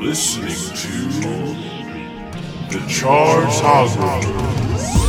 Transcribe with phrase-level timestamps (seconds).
[0.00, 1.08] listening to
[2.70, 5.07] the Charles Hosmer.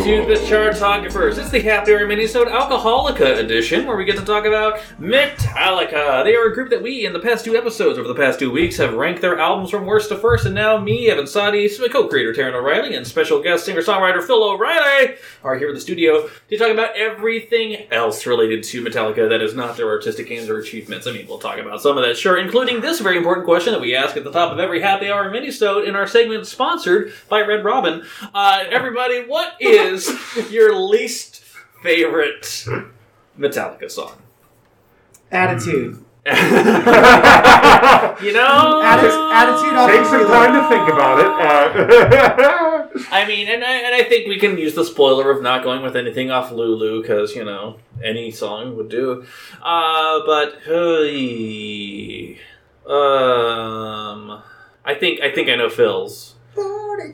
[0.00, 1.36] To the Chartographers.
[1.36, 6.24] It's the Happy Hour Minisode Alcoholica edition, where we get to talk about Metallica.
[6.24, 8.50] They are a group that we, in the past two episodes over the past two
[8.50, 12.32] weeks, have ranked their albums from worst to first, and now me, Evan Sawdey, co-creator
[12.32, 16.70] Taran O'Reilly, and special guest singer-songwriter Phil O'Reilly are here in the studio to talk
[16.70, 21.06] about everything else related to Metallica that is not their artistic aims or achievements.
[21.06, 23.82] I mean, we'll talk about some of that, sure, including this very important question that
[23.82, 27.42] we ask at the top of every Happy Hour Minisode in our segment sponsored by
[27.42, 28.02] Red Robin.
[28.34, 29.89] Uh, everybody, what is
[30.50, 31.42] your least
[31.82, 32.66] favorite
[33.38, 34.22] Metallica song?
[35.30, 36.04] Attitude.
[36.26, 36.42] you know,
[38.84, 41.26] Atti- attitude on Take some time to think about it.
[41.26, 45.64] Uh, I mean, and I, and I think we can use the spoiler of not
[45.64, 49.24] going with anything off Lulu because you know any song would do.
[49.62, 52.38] Uh, but hey,
[52.86, 54.42] um,
[54.84, 56.34] I think I think I know Phil's.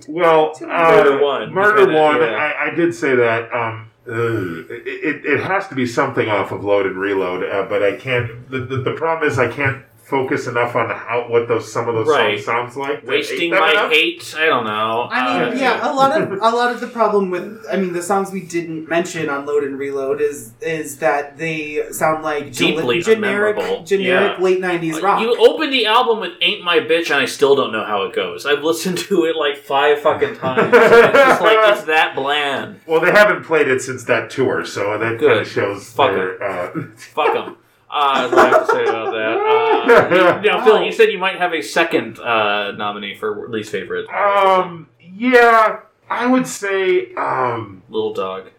[0.08, 1.52] Well, uh, Murder One.
[1.52, 2.20] Murder Kinda, one.
[2.20, 2.52] yeah.
[2.61, 3.53] I, I did say that.
[3.53, 7.66] Um, ugh, it, it, it has to be something off of Load and Reload, uh,
[7.69, 8.50] but I can't.
[8.50, 11.95] The, the, the problem is I can't focus enough on how what those some of
[11.97, 12.39] those Right.
[12.39, 13.01] songs sounds like.
[13.03, 13.91] to Wasting hate them my enough.
[13.91, 14.35] hate.
[14.39, 15.09] I don't know.
[15.11, 17.93] I mean, Uh, yeah, a lot of a lot of the problem with I mean
[17.93, 22.53] the songs we didn't mention on Load and Reload is is that they sound like
[22.53, 23.87] gel- Deeply generic unmemorable.
[23.87, 24.45] generic Yeah.
[24.45, 25.21] late nineties rock.
[25.21, 28.12] You open the album with "Ain't My Bitch" and I still don't know how it
[28.15, 28.47] goes.
[28.47, 30.71] I've listened to it like five fucking times.
[30.73, 32.81] it's just like it's that bland.
[32.87, 35.39] Well, they haven't played it since that tour, so that kind Good.
[35.43, 36.41] of shows Fuck their.
[36.43, 37.57] Uh, Fuck them.
[37.91, 39.37] Uh, that's what I have to say about that.
[39.87, 43.71] Uh, you- now, Phil, you said you might have a second uh, nominee for least
[43.71, 44.09] favorite.
[44.10, 47.15] um, yeah, I would say.
[47.15, 48.50] Um, Little Dog.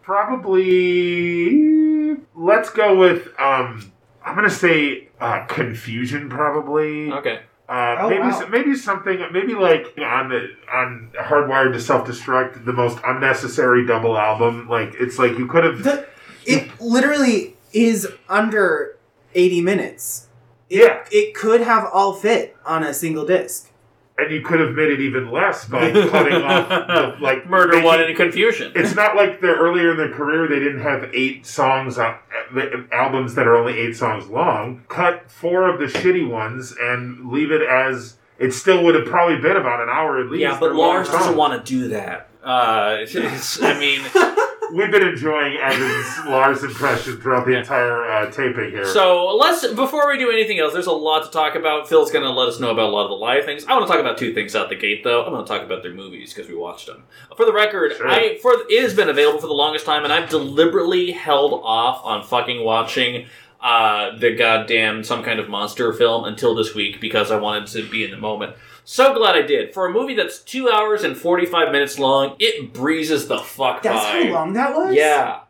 [0.97, 2.16] Probably.
[2.35, 3.28] Let's go with.
[3.40, 3.91] Um,
[4.25, 6.30] I'm gonna say uh, confusion.
[6.30, 7.12] Probably.
[7.12, 7.41] Okay.
[7.69, 8.47] Uh, Oh, maybe wow.
[8.50, 9.19] maybe something.
[9.31, 14.68] Maybe like on the on Hardwired to Self Destruct, the most unnecessary double album.
[14.69, 16.06] Like it's like you could have.
[16.46, 18.97] It literally is under
[19.38, 20.28] eighty minutes.
[20.70, 21.06] It, Yeah.
[21.12, 23.72] it could have all fit on a single disc.
[24.20, 27.86] And you could have made it even less by cutting off the, like Murder making-
[27.86, 28.72] One and Confusion.
[28.75, 32.16] It's not like they're earlier in their career they didn't have eight songs on
[32.56, 32.62] uh,
[32.92, 34.84] albums that are only eight songs long.
[34.90, 39.38] Cut four of the shitty ones and leave it as it still would have probably
[39.38, 40.42] been about an hour at least.
[40.42, 42.30] yeah, but Lars doesn't want to do that.
[42.44, 44.02] Uh, it's- it's- I mean,
[44.73, 48.85] We've been enjoying Evan's Lars impression throughout the entire uh, taping here.
[48.85, 51.88] So let's before we do anything else, there's a lot to talk about.
[51.88, 53.66] Phil's going to let us know about a lot of the live things.
[53.66, 55.23] I want to talk about two things out the gate, though.
[55.23, 57.03] I'm going to talk about their movies because we watched them.
[57.35, 58.07] For the record, Sure.
[58.07, 62.01] I for it has been available for the longest time, and I've deliberately held off
[62.03, 63.27] on fucking watching
[63.61, 67.89] uh, the goddamn some kind of monster film until this week because I wanted to
[67.89, 68.56] be in the moment.
[68.90, 69.74] So glad I did.
[69.74, 74.02] For a movie that's two hours and 45 minutes long, it breezes the fuck That's
[74.06, 74.28] by.
[74.28, 74.96] how long that was.
[74.96, 75.42] Yeah.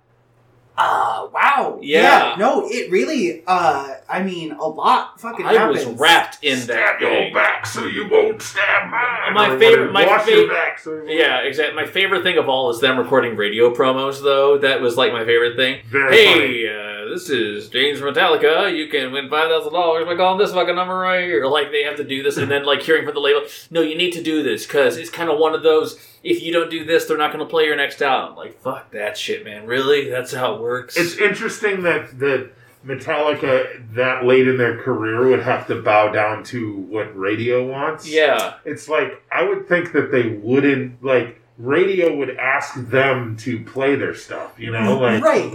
[0.78, 1.80] Uh, wow.
[1.82, 2.36] Yeah.
[2.38, 3.44] No, it really.
[3.48, 5.86] Uh, I mean, a lot fucking I happens.
[5.86, 7.34] was wrapped in stab that your thing.
[7.34, 9.34] back so you won't stab mine.
[9.34, 11.76] My favorite- my wash fav- your back so Yeah, exactly.
[11.76, 14.58] My favorite thing of all is them recording radio promos, though.
[14.60, 15.80] That was like my favorite thing.
[15.90, 18.76] Very hey, uh, this is James from Metallica.
[18.76, 21.46] You can win five thousand dollars by calling this fucking number right here.
[21.48, 23.98] Like they have to do this, and then like hearing from the label, no, you
[23.98, 25.98] need to do this because it's kind of one of those.
[26.24, 28.36] If you don't do this, they're not going to play your next album.
[28.38, 29.66] Like fuck that shit, man.
[29.66, 30.98] Really, that's how it works.
[30.98, 32.52] It's interesting that that
[32.86, 38.08] Metallica that late in their career would have to bow down to what radio wants.
[38.08, 43.60] yeah, It's like I would think that they wouldn't like radio would ask them to
[43.64, 45.00] play their stuff, you know?
[45.02, 45.54] Like right,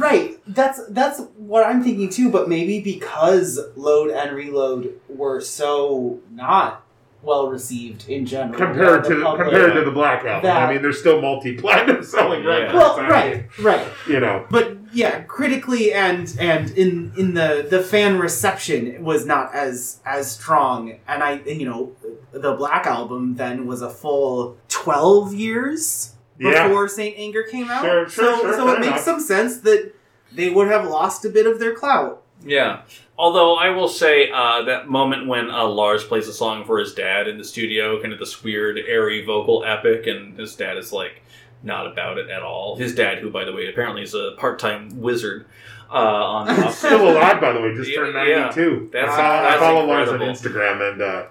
[0.00, 0.40] right.
[0.46, 2.30] That's that's what I'm thinking too.
[2.30, 6.84] But maybe because Load and Reload were so not
[7.22, 9.42] well received in general compared to the public.
[9.50, 10.42] compared to the Black Album.
[10.42, 12.50] That- I mean they're still multi platinum selling Yeah.
[12.50, 12.74] records.
[12.74, 13.88] Well, I right, mean, right.
[14.08, 14.46] you know.
[14.50, 20.30] But yeah, critically and and in in the the fan reception was not as as
[20.30, 20.98] strong.
[21.06, 21.92] And I you know
[22.32, 26.66] the Black album then was a full twelve years Yeah.
[26.66, 27.82] before Saint Anger came out.
[27.84, 29.92] Sure, sure, so sure, so fair it makes some sense that
[30.34, 32.22] they would have lost a bit of their clout.
[32.44, 32.80] Yeah.
[33.22, 36.92] Although I will say uh, that moment when uh, Lars plays a song for his
[36.92, 40.92] dad in the studio, kind of this weird, airy vocal epic, and his dad is
[40.92, 41.22] like,
[41.62, 42.74] not about it at all.
[42.74, 45.46] His dad, who by the way apparently is a part-time wizard,
[45.88, 47.72] uh, on Still alive, by the way.
[47.76, 48.38] Just Yeah, turned yeah.
[48.50, 48.90] 92.
[48.92, 50.18] That's- I follow, I that's follow Lars on.
[50.18, 51.26] Instagram, and uh,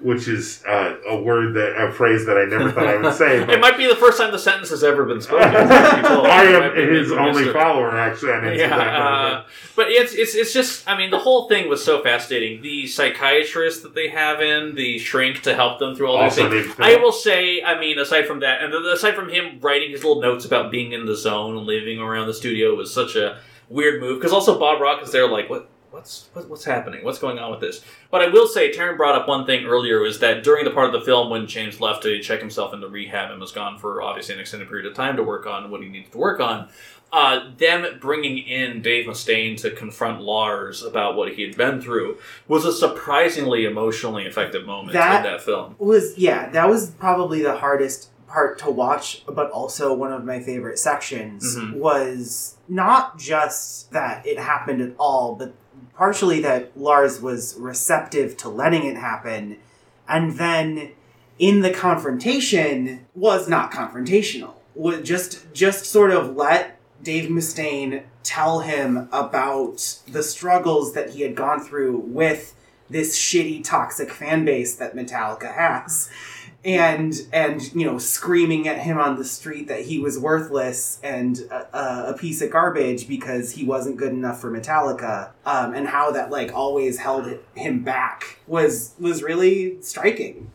[0.00, 3.42] which is uh, a word that a phrase that I never thought I would say.
[3.52, 5.44] it might be the first time the sentence has ever been spoken.
[5.54, 8.58] I am his only follower, actually, on Instagram.
[8.58, 9.44] Yeah, uh,
[9.76, 12.62] but it's it's it's just I mean the whole thing was so fascinating.
[12.62, 16.50] The psychiatrist that they have in the shrink to help them through all these also
[16.50, 16.74] things.
[16.78, 20.22] I will say, I mean, aside from that, and aside from him writing his little
[20.22, 24.00] notes about being in the zone and living around the studio was such a weird
[24.00, 24.18] move.
[24.18, 27.04] Because also Bob Rock is there, like, what, what's, what, what's happening?
[27.04, 27.84] What's going on with this?
[28.10, 30.86] But I will say, Taran brought up one thing earlier: was that during the part
[30.94, 34.02] of the film when James left to check himself into rehab and was gone for
[34.02, 36.68] obviously an extended period of time to work on what he needed to work on.
[37.10, 42.18] Uh, them bringing in Dave Mustaine to confront Lars about what he had been through
[42.48, 45.74] was a surprisingly emotionally effective moment That- in that film.
[45.78, 50.38] was yeah that was probably the hardest part to watch but also one of my
[50.40, 51.76] favorite sections Mhm.
[51.76, 55.54] was not just that it happened at all but
[55.98, 59.58] partially that lars was receptive to letting it happen
[60.08, 60.92] and then
[61.38, 64.54] in the confrontation was not confrontational.
[64.74, 71.22] Would just just sort of let Dave Mustaine tell him about the struggles that he
[71.22, 72.54] had gone through with
[72.90, 76.10] this shitty toxic fan base that Metallica has
[76.68, 81.40] and and you know screaming at him on the street that he was worthless and
[81.50, 86.30] a, piece of garbage because he wasn't good enough for Metallica um, and how that
[86.30, 90.50] like always held him back was was really striking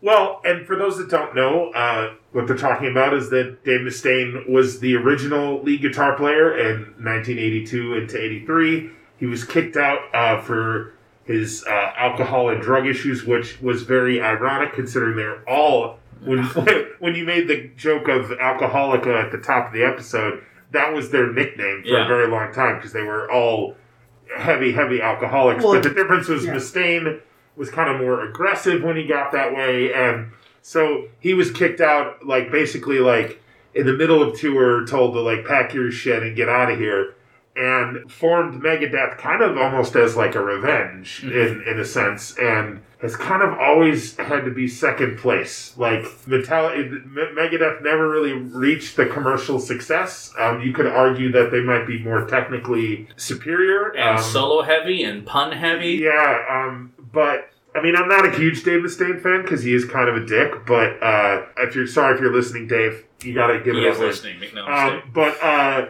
[0.00, 3.80] Well, and for those that don't know, uh, what they're talking about is that Dave
[3.80, 8.90] Mustaine was the original lead guitar player in 1982 into 83.
[9.16, 10.94] He was kicked out uh, for
[11.28, 15.98] his uh, alcohol and drug issues, which was very ironic considering they're all.
[16.24, 16.42] When,
[16.98, 20.42] when you made the joke of Alcoholica at the top of the episode,
[20.72, 22.06] that was their nickname for Yeah.
[22.06, 23.76] a very long time because they were all
[24.36, 25.62] heavy, heavy alcoholics.
[25.62, 26.54] Well, but the difference was yeah.
[26.54, 27.20] Mustaine
[27.56, 30.30] was kind of more aggressive when he got that way, and
[30.62, 33.40] so he was kicked out, like basically like
[33.74, 36.78] in the middle of tour, told to like pack your shit and get out of
[36.78, 37.14] here,
[37.58, 42.80] and formed Megadeth kind of almost as like a revenge in in a sense, and
[43.00, 45.74] has kind of always had to be second place.
[45.76, 50.32] Like Metallica, Megadeth never really reached the commercial success.
[50.38, 55.02] Um, you could argue that they might be more technically superior and um, solo heavy
[55.02, 55.92] and pun heavy.
[56.02, 59.84] yeah, um, but I mean, I'm not a huge Dave Mustaine fan because he is
[59.84, 60.66] kind of a dick.
[60.66, 63.98] But uh, if you're sorry if you're listening, Dave, you gotta give He it is
[63.98, 64.06] a listen.
[64.30, 64.40] listening.
[64.40, 65.04] Make no mistake.
[65.04, 65.86] Um, but uh,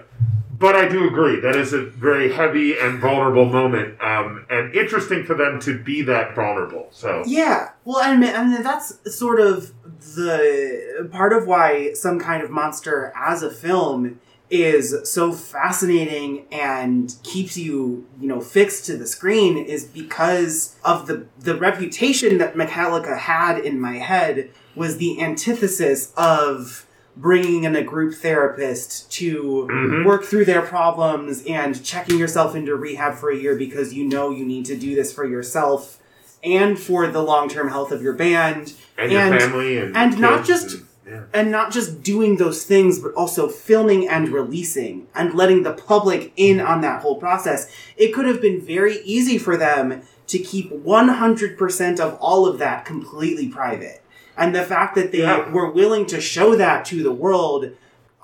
[0.59, 5.25] but I do agree that is a very heavy and vulnerable moment, um, and interesting
[5.25, 6.89] for them to be that vulnerable.
[6.91, 12.51] So Yeah, well, and and that's sort of the part of why some kind of
[12.51, 14.21] monster as a film
[14.51, 21.07] is so fascinating and keeps you, you know, fixed to the screen is because of
[21.07, 26.87] the the reputation that Metallica had in my head was the antithesis of
[27.19, 30.05] bringing in a group therapist to Mhm.
[30.07, 34.31] work through their problems and checking yourself into rehab for a year because you know
[34.31, 35.99] you need to do this for yourself
[36.45, 40.75] and for the long-term health of your band and your family and and not just-
[40.75, 41.21] and- yeah.
[41.35, 46.33] and not just doing those things but also filming and releasing and letting the public
[46.37, 50.71] in on that whole process it could have been very easy for them to keep
[50.71, 54.01] 100% of all of that completely private
[54.39, 55.51] and the fact that they Yeah.
[55.51, 57.71] were willing to show that to the world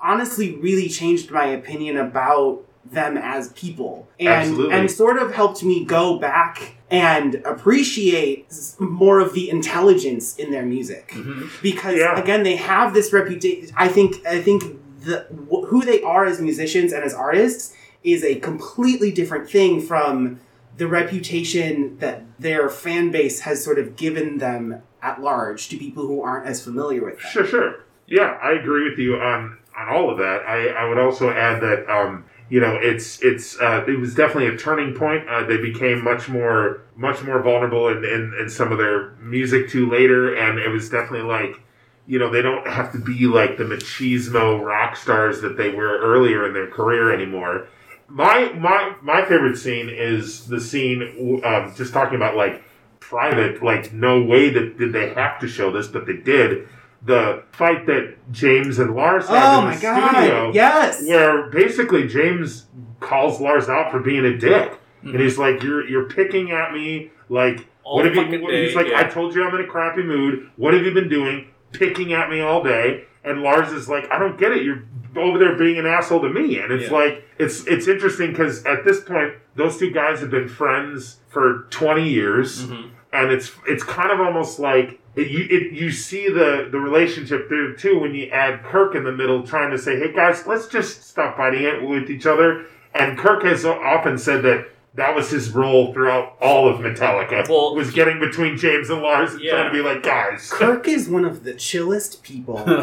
[0.01, 4.75] honestly really changed my opinion about them as people and Absolutely.
[4.75, 8.45] and sort of helped me go back and appreciate
[8.79, 11.49] more of the intelligence in their music Mhm.
[11.63, 12.19] because Yeah.
[12.19, 14.63] again they have this reputation i think i think
[15.03, 19.81] the wh- who they are as musicians and as artists is a completely different thing
[19.81, 20.39] from
[20.77, 24.75] the reputation that their fan base has sort of given them
[25.05, 27.85] at large to people who aren't as familiar with them Sure, sure.
[28.07, 30.43] Yeah, I agree with you on on all of that.
[30.47, 34.47] I, I would also add that um, you know it's it's uh, it was definitely
[34.47, 35.27] a turning point.
[35.27, 39.69] Uh, they became much more much more vulnerable in, in, in some of their music
[39.69, 41.59] too later, and it was definitely like
[42.07, 45.99] you know they don't have to be like the machismo rock stars that they were
[45.99, 47.67] earlier in their career anymore.
[48.07, 52.61] My my my favorite scene is the scene um, just talking about like
[53.09, 56.67] private like no way that did they have to show this but they did
[57.03, 61.49] the fight that James and Lars had oh in my the god studio yes where
[61.51, 62.65] basically James
[62.99, 65.11] calls Lars out for being a dick Mhm.
[65.13, 68.65] and he's like you're you're picking at me like All what have you what- day,
[68.65, 68.99] he's like yeah.
[69.01, 72.29] I told you I'm in a crappy mood what have you been doing picking at
[72.31, 74.61] me all day and Lars is like, I don't get it.
[74.63, 74.83] You're
[75.17, 76.97] over there being an asshole to me, and it's Yeah.
[76.97, 81.65] like it's it's interesting because at this point, those two guys have been friends for
[81.71, 82.89] twenty years, Mhm.
[83.15, 84.99] And it's it's kind of almost like.
[85.15, 89.05] It, you, it, you see the, the relationship there too when you add Kirk in
[89.05, 92.65] the middle trying to say, hey guys, let's just stop fighting it with each other.
[92.93, 97.47] And Kirk has often said that that was his role throughout all of Metallica.
[97.47, 99.51] Well, was getting between James and Lars and Yeah.
[99.51, 100.49] trying to be like, guys.
[100.51, 102.57] Kirk is one of the chillest people.
[102.65, 102.73] For,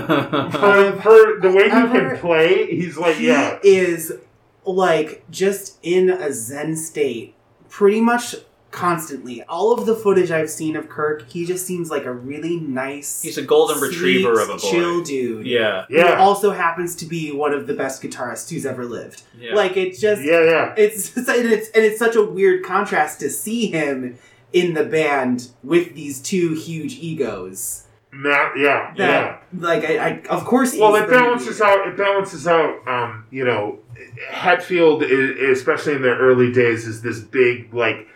[1.02, 3.58] for the way he can play, he's like, he yeah.
[3.62, 4.14] is
[4.64, 7.34] like just in a zen state
[7.68, 8.36] pretty much
[8.72, 9.42] constantly.
[9.44, 13.22] All of the footage I've seen of Kirk, he just seems like a really nice
[13.22, 14.58] He's a golden sweet, retriever of a boy.
[14.58, 15.46] chill dude.
[15.46, 16.16] Yeah, Who Yeah.
[16.18, 19.22] also happens to be one of the best guitarists who's ever lived.
[19.38, 19.54] yeah.
[19.54, 20.74] Like it's just Yeah, yeah.
[20.76, 24.18] it's, it's and it's and it's such a weird contrast to see him
[24.52, 27.84] in the band with these two huge egos.
[28.14, 29.38] Matt, yeah, yeah.
[29.58, 31.86] Like I, I of course Well, it the- balances out.
[31.88, 32.86] It balances out.
[32.86, 33.78] Um, you know,
[34.30, 38.06] Hetfield, i- especially in their early days, is this big like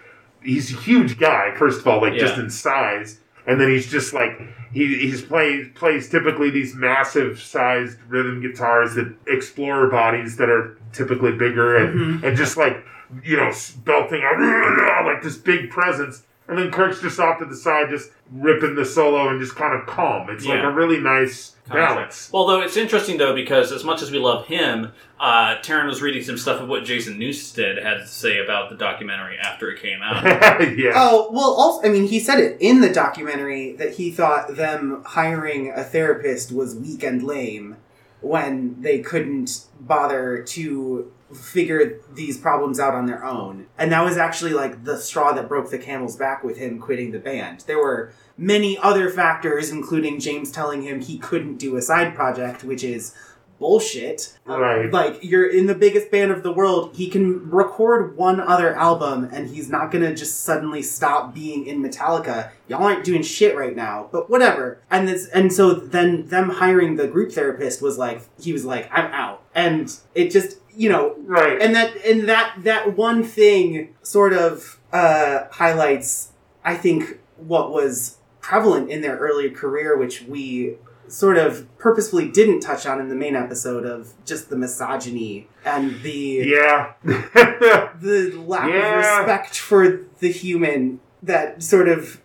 [0.43, 1.55] he's a huge guy.
[1.57, 4.41] First of all, like just in size, and then he's just like
[4.73, 10.79] he he's plays plays typically these massive sized rhythm guitars that explorer bodies that are
[10.93, 12.25] typically bigger and mm-hmm.
[12.25, 12.85] and just like
[13.23, 13.53] you know
[13.85, 16.25] belting out like this big presence.
[16.49, 19.75] And then Kirk's just off to the side, just ripping the solo and just kind
[19.79, 20.29] of calm.
[20.31, 20.69] It's like Yeah.
[20.69, 22.31] a really nice balance.
[22.33, 26.23] Although it's interesting though because as much as we love him, uh, Taran was reading
[26.23, 30.01] some stuff of what Jason Newsted had to say about the documentary after it came
[30.03, 30.23] out.
[30.79, 30.93] yeah.
[30.95, 35.03] Oh well, also I mean he said it in the documentary that he thought them
[35.05, 37.77] hiring a therapist was weak and lame
[38.21, 44.17] when they couldn't bother to figure these problems out on their own, and that was
[44.17, 47.65] actually like the straw that broke the camel's back with him quitting the band.
[47.67, 52.65] There were many other factors, including James telling him he couldn't do a side project,
[52.65, 53.15] which is
[53.59, 54.37] bullshit.
[54.45, 54.91] Right.
[54.93, 59.29] Like you're in the biggest band of the world, he can record one other album
[59.33, 62.51] and he's not gonna just suddenly stop being in Metallica.
[62.69, 64.81] Y'all aren't doing shit right now, but whatever.
[64.91, 68.89] And this and so then them hiring the group therapist was like he was like,
[68.93, 69.43] I'm out.
[69.55, 71.61] And it just you know right.
[71.61, 76.33] and that and that that one thing sort of uh, highlights
[76.65, 80.77] i think what was prevalent in their early career which we
[81.09, 86.01] sort of purposefully didn't touch on in the main episode of just the misogyny and
[86.03, 86.93] the yeah.
[87.05, 89.21] the lack Yeah.
[89.21, 92.21] of respect for the human that sort of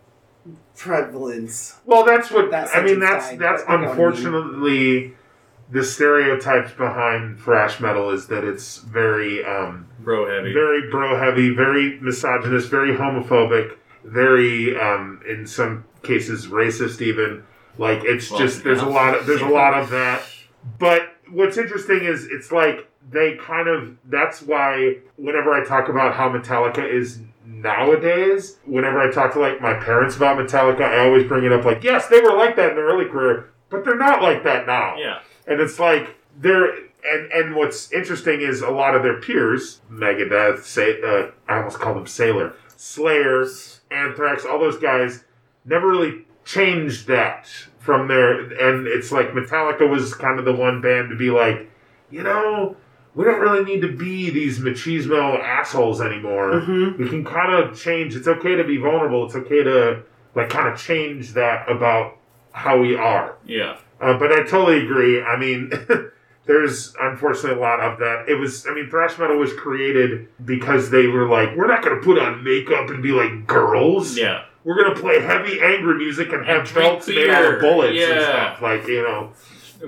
[0.75, 2.99] prevalence well, that's what That I mean.
[2.99, 3.89] That's that's but you know what I mean.
[3.89, 5.13] unfortunately
[5.71, 10.53] the stereotypes behind thrash metal is that it's very um, Bro heavy.
[10.53, 17.43] very bro heavy, very misogynist, very homophobic, very um, in some cases racist even.
[17.77, 20.21] Like it's Well, just there's a lot of there's a lot of that.
[20.77, 26.13] But what's interesting is it's like they kind of that's why whenever I talk about
[26.13, 31.27] how Metallica is nowadays, whenever I talk to like my parents about Metallica, I always
[31.27, 33.97] bring it up like, yes, they were like that in their early career, but they're
[33.97, 35.19] not like that now Yeah.
[35.47, 40.63] And it's like they're and and what's interesting is a lot of their peers, Megadeth,
[40.63, 43.45] say, uh, I almost call them Sailor, Slayer,
[43.89, 45.23] Anthrax, all those guys,
[45.65, 47.47] never really changed that
[47.79, 48.39] from their.
[48.41, 51.69] And it's like Metallica was kind of the one band to be like,
[52.09, 52.75] you know,
[53.15, 56.51] we don't really need to be these machismo assholes anymore.
[56.51, 56.97] Mhm.
[56.97, 58.15] We can kind of change.
[58.15, 59.25] It's okay to be vulnerable.
[59.25, 60.03] It's okay to
[60.35, 62.17] like kind of change that about
[62.53, 63.35] how we are.
[63.45, 63.77] Yeah.
[64.01, 65.21] Uh, but I totally agree.
[65.21, 65.71] I mean,
[66.45, 68.25] there's unfortunately a lot of that.
[68.27, 71.95] It was, I mean, thrash metal was created because they were like, we're not going
[71.97, 74.17] to put on makeup and be like girls.
[74.17, 74.45] Yeah.
[74.63, 77.97] We're going to play heavy, angry music and have drink belts made out of bullets
[77.97, 78.61] and stuff.
[78.61, 79.33] Like, you know.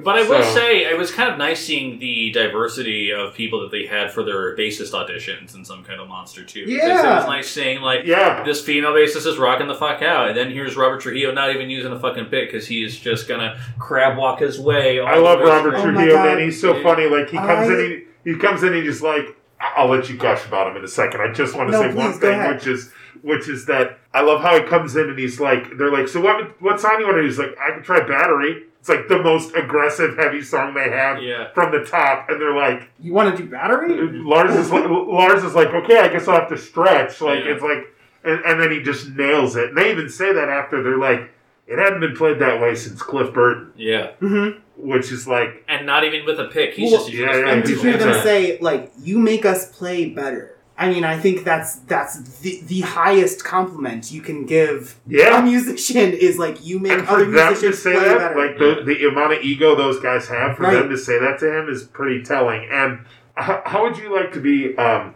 [0.01, 3.61] But I will So- say, it was kind of nice seeing the diversity of people
[3.61, 6.65] that they had for their bassist auditions in some kind of monster too.
[6.65, 7.15] Because It Yeah.
[7.17, 8.43] was nice seeing like Yeah.
[8.43, 11.69] this female bassist is rocking the fuck out, and then here's Robert Trujillo not even
[11.69, 14.99] using a fucking pick because he is just gonna crab walk his way.
[14.99, 15.79] all I the love way Robert through.
[15.79, 16.25] Oh my Trujillo, God.
[16.37, 16.39] man.
[16.39, 17.05] He's so funny.
[17.07, 20.09] Like, he comes I- in, he, he comes in, and he's like, I- I'll let
[20.09, 21.21] you gush about him in a second.
[21.21, 22.55] I just want to No, say one please, go thing, ahead.
[22.55, 25.89] which is which is that I love how he comes in and he's like, they're
[25.91, 27.27] like, so what what song you want to do?
[27.27, 28.63] He's like, I can try Battery.
[28.83, 31.47] It's like the most aggressive, heavy song they have Yeah.
[31.53, 35.41] from the top, and they're like, you want to do battery Lars is like, Lars
[35.45, 37.21] is like, okay, I guess I'll have to stretch.
[37.21, 37.51] Like Yeah.
[37.53, 39.69] it's like, and, and then he just nails it.
[39.69, 41.31] And they even say that after they're like,
[41.65, 44.59] it hadn't been played that way since Cliff Burton, Yeah, mm-hmm.
[44.75, 46.73] which is like, and not even with a pick.
[46.73, 48.57] He's Well, just yeah, his yeah, and fingers to he's hear the whole them say
[48.59, 53.43] like you make us play better I mean, I think that's that's the the highest
[53.43, 55.39] compliment you can give Yeah.
[55.39, 58.17] a musician is like you make And for other them to musicians say play that,
[58.35, 58.47] better.
[58.47, 60.73] like the, the amount of ego those guys have, for Right.
[60.79, 62.67] them to say that to him is pretty telling.
[62.71, 62.99] And
[63.35, 65.13] how, how would you like to be um,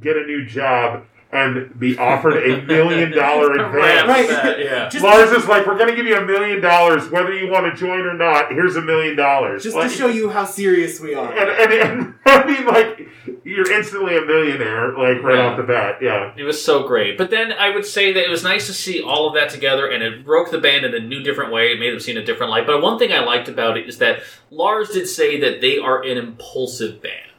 [0.00, 4.08] get a new job and be offered a million dollar advance?
[4.08, 4.28] Right.
[4.28, 4.88] That, yeah.
[4.88, 7.66] just Lars is like, we're going to give you a million dollars whether you want
[7.72, 8.50] to join or not.
[8.50, 9.62] Here's a million dollars.
[9.62, 11.32] just Like- to show you how serious we are.
[11.32, 13.08] And, and, and I mean, like,
[13.44, 15.46] you're instantly a millionaire, like right Yeah.
[15.46, 15.98] off the bat.
[16.02, 16.32] Yeah.
[16.36, 17.16] It was so great.
[17.16, 19.86] But then I would say that it was nice to see all of that together,
[19.88, 21.72] and it broke the band in a new, different way.
[21.72, 22.66] It made them see in a different light.
[22.66, 24.20] But one thing I liked about it is that
[24.50, 27.29] Lars did say that they are an impulsive band.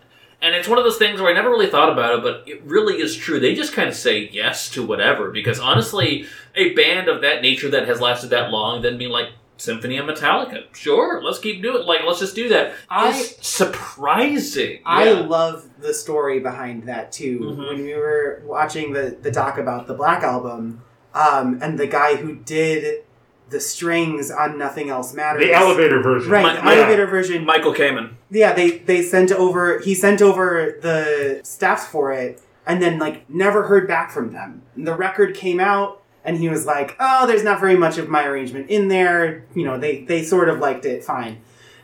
[0.42, 2.64] And it's one of those things where I never really thought about it, but it
[2.64, 3.40] really is true.
[3.40, 5.30] They just kind of say yes to whatever.
[5.30, 9.30] Because honestly, a band of that nature that has lasted that long, then being like,
[9.58, 10.64] Symphony of Metallica.
[10.74, 11.86] Sure, let's keep doing it.
[11.86, 12.74] Like, let's just do that.
[12.90, 14.80] I- It's surprising.
[14.86, 15.20] I Yeah.
[15.28, 17.40] love the story behind that too.
[17.40, 17.68] Mhm.
[17.68, 20.82] When we were watching the the doc about the Black Album,
[21.14, 23.04] um, and the guy who did
[23.52, 26.32] the strings on Nothing Else Matters, The elevator version.
[26.32, 26.42] right?
[26.44, 26.82] My- the yeah.
[26.84, 27.46] elevator version.
[27.46, 28.12] Michael Kamen.
[28.32, 29.80] Yeah, they they sent over.
[29.80, 34.64] He sent over the staffs for it, and then like never heard back from them.
[34.76, 38.10] And the record came out, and he was like, "Oh, there's not very much of
[38.10, 41.42] my arrangement in there." You know, they they sort of liked it, fine.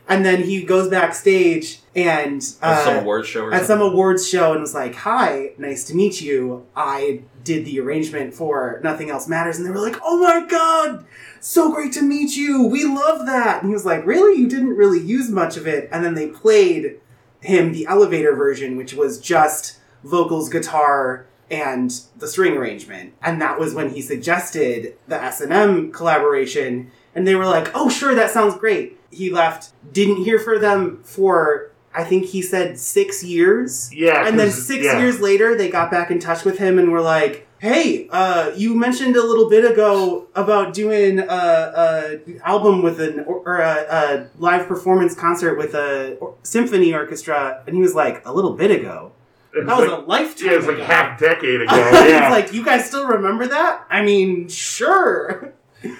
[0.08, 3.66] And then he goes backstage and At uh, some awards show or at something.
[3.66, 6.66] some awards show and was like, "Hi, nice to meet you.
[6.76, 11.04] I did the arrangement for Nothing Else Matters," and they were like, "Oh my god,
[11.40, 12.64] so great to meet you.
[12.66, 14.38] We love that." And he was like, "Really?
[14.40, 17.00] You didn't really use much of it." And then they played
[17.40, 23.14] him the elevator version, which was just vocals, guitar, and the string arrangement.
[23.22, 27.70] And that was when he suggested the S and M collaboration, and they were like,
[27.74, 32.42] "Oh, sure, that sounds great." He left, didn't hear for them for I think he
[32.42, 33.92] said six years.
[33.92, 34.26] Yeah.
[34.28, 34.98] And then six yeah.
[34.98, 38.74] years later, they got back in touch with him and were like, "Hey, uh, you
[38.74, 43.86] mentioned a little bit ago about doing a, a album with an or, or a,
[43.90, 48.70] a live performance concert with a symphony orchestra," and he was like, "A little bit
[48.70, 49.12] ago."
[49.54, 50.46] It That was like, a lifetime.
[50.46, 50.84] yeah, it was like ago.
[50.84, 51.74] half decade ago.
[51.74, 52.28] He's Yeah.
[52.30, 55.52] like, "You guys still remember that?" I mean, sure.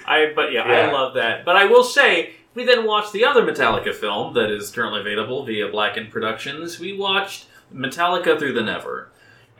[0.05, 0.87] I but yeah, Yeah.
[0.89, 1.45] I love that.
[1.45, 5.45] But I will say, we then watched the other Metallica film that is currently available
[5.45, 6.79] via Blackened Productions.
[6.79, 9.11] We watched Metallica Through the Never.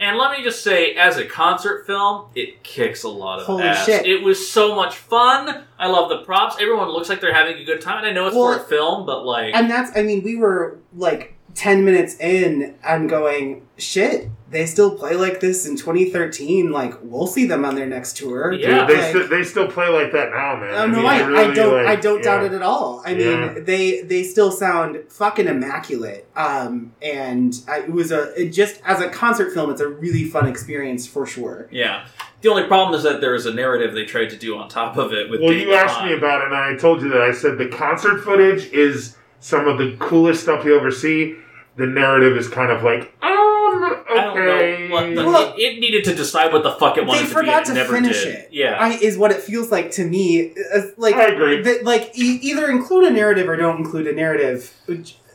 [0.02, 3.64] And let me just say, as a concert film, it kicks a lot of Holy
[3.64, 3.86] ass.
[3.86, 4.06] shit.
[4.06, 5.66] It was so much fun.
[5.78, 6.56] I love the props.
[6.60, 7.98] Everyone looks like they're having a good time.
[8.00, 10.38] And I know it's Well, for a film, but like, And that's, I mean, we
[10.38, 16.72] were like 10 minutes in and going, shit, they still play like this in 2013.
[16.72, 18.54] Like, we'll see them on their next tour.
[18.54, 18.88] Yeah.
[18.88, 20.74] Dude, they, Like- still they still play like that now, man.
[20.74, 21.74] Oh, no, mean, I, they I don't.
[21.74, 23.04] like, I don't doubt it at all.
[23.06, 23.54] I Yeah.
[23.56, 26.30] mean, they they still sound fucking immaculate.
[26.38, 30.24] Um, and I, it was a it just as a concert film, it's a really
[30.24, 31.68] fun experience for sure.
[31.72, 32.06] yeah.
[32.42, 34.96] The only problem is that there is a narrative they tried to do on top
[34.96, 35.30] of it.
[35.30, 36.06] With Well, Dave you asked Gahan.
[36.06, 37.20] me about it, and I told you that.
[37.22, 41.36] I said the concert footage is some of the coolest stuff you ever see.
[41.80, 44.88] The narrative is kind of like, um, I don't okay.
[44.90, 44.94] know.
[44.94, 47.34] What the, Well, it, it needed to decide what the fuck it wanted They to
[47.34, 47.66] forgot be.
[47.68, 48.36] to It never finish did.
[48.36, 48.50] it.
[48.52, 48.78] Yeah.
[48.80, 50.54] I, is what it feels like to me.
[50.76, 51.62] Uh, Like I agree.
[51.62, 54.74] that- like e- either include a narrative or don't include a narrative.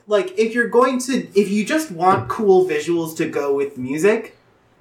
[0.07, 4.37] Like if you're going to, if you just want cool visuals to go with music,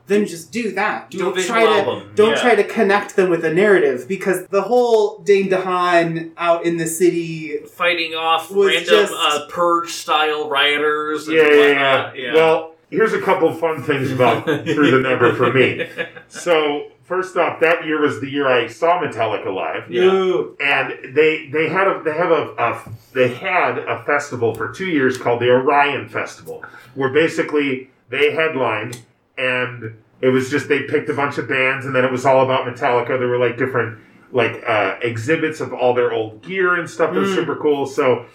[0.08, 1.10] then just do that.
[1.10, 2.42] Do don't visual try to album, don't yeah.
[2.42, 6.88] try to connect them with a narrative because the whole Dane DeHaan out in the
[6.88, 7.58] city.
[7.60, 11.28] fighting off random just- uh, purge style rioters.
[11.28, 12.20] And yeah, yeah, whatnot.
[12.20, 15.88] yeah, Well, here's a couple of fun things about Through the Number for me.
[16.28, 19.90] So, first off, that year was the year I saw Metallica live.
[19.90, 20.66] Yeah.
[20.66, 24.88] And they they had a they have a, a they had a festival for two
[24.88, 29.02] years called the Orion Festival, where basically they headlined
[29.38, 32.44] and it was just they picked a bunch of bands and then it was all
[32.44, 33.20] about Metallica.
[33.20, 34.00] There were like different
[34.32, 37.16] like uh, exhibits of all their old gear and stuff.
[37.16, 37.36] It was Mm.
[37.36, 37.86] super cool.
[37.86, 38.26] So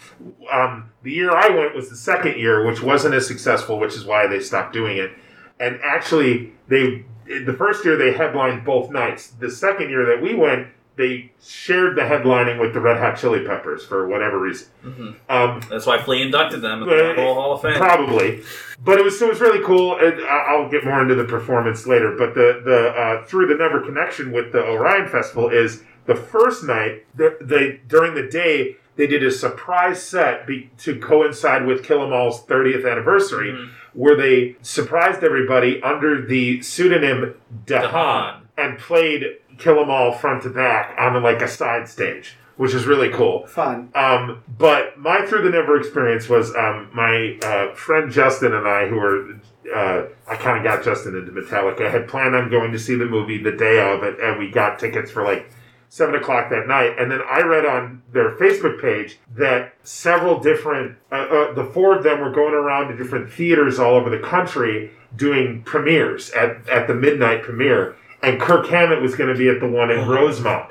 [0.52, 4.04] um, the year I went was the second year, which wasn't as successful, which is
[4.04, 5.10] why they stopped doing it.
[5.58, 9.28] And actually, they the first year they headlined both nights.
[9.28, 13.46] The second year that we went, they shared the headlining with the Red Hot Chili
[13.46, 14.68] Peppers for whatever reason.
[14.84, 15.14] Mhm.
[15.30, 17.76] Um, That's why Flea inducted them at the Roll Hall of Fame.
[17.76, 18.42] probably,
[18.84, 19.96] but it was so it was really cool.
[19.96, 22.14] And I- I'll get more into the performance later.
[22.18, 26.64] But the the uh, through the never connection with the Orion Festival is the first
[26.64, 27.04] night.
[27.14, 32.02] The, they during the day they did a surprise set be, to coincide with Kill
[32.02, 33.68] 'Em All's 30th anniversary, Mhm.
[33.92, 37.34] where they surprised everybody under the pseudonym
[37.64, 38.34] Dehaan Dehaan.
[38.56, 42.36] and played Kill 'Em All front to back on like a side stage.
[42.56, 43.46] which is really cool.
[43.46, 43.88] Fun.
[43.94, 48.88] Um, but my through the never experience was um, my uh, friend Justin and I,
[48.88, 49.34] who were
[49.72, 53.04] uh, I kind of got Justin into Metallica, had planned on going to see the
[53.06, 55.50] movie the day of it, and we got tickets for like
[55.88, 56.98] seven o'clock that night.
[56.98, 61.96] And then I read on their Facebook page that several different, uh, uh, the four
[61.96, 66.68] of them were going around to different theaters all over the country doing premieres at,
[66.68, 67.94] at the midnight premiere.
[68.22, 70.70] And Kirk Hammett was going to be at the one in Rosemont.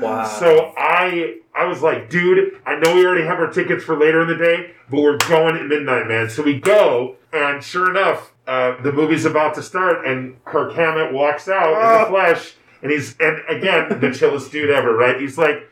[0.00, 0.24] Wow.
[0.26, 4.20] So I I was like, dude, I know we already have our tickets for later
[4.22, 6.28] in the day, but we're going at midnight, man.
[6.30, 11.12] So we go, and sure enough, uh, the movie's about to start, and Kirk Hammett
[11.12, 12.10] walks out in the Oh.
[12.10, 15.20] flesh, and he's and again the chillest dude ever, right?
[15.20, 15.64] He's like.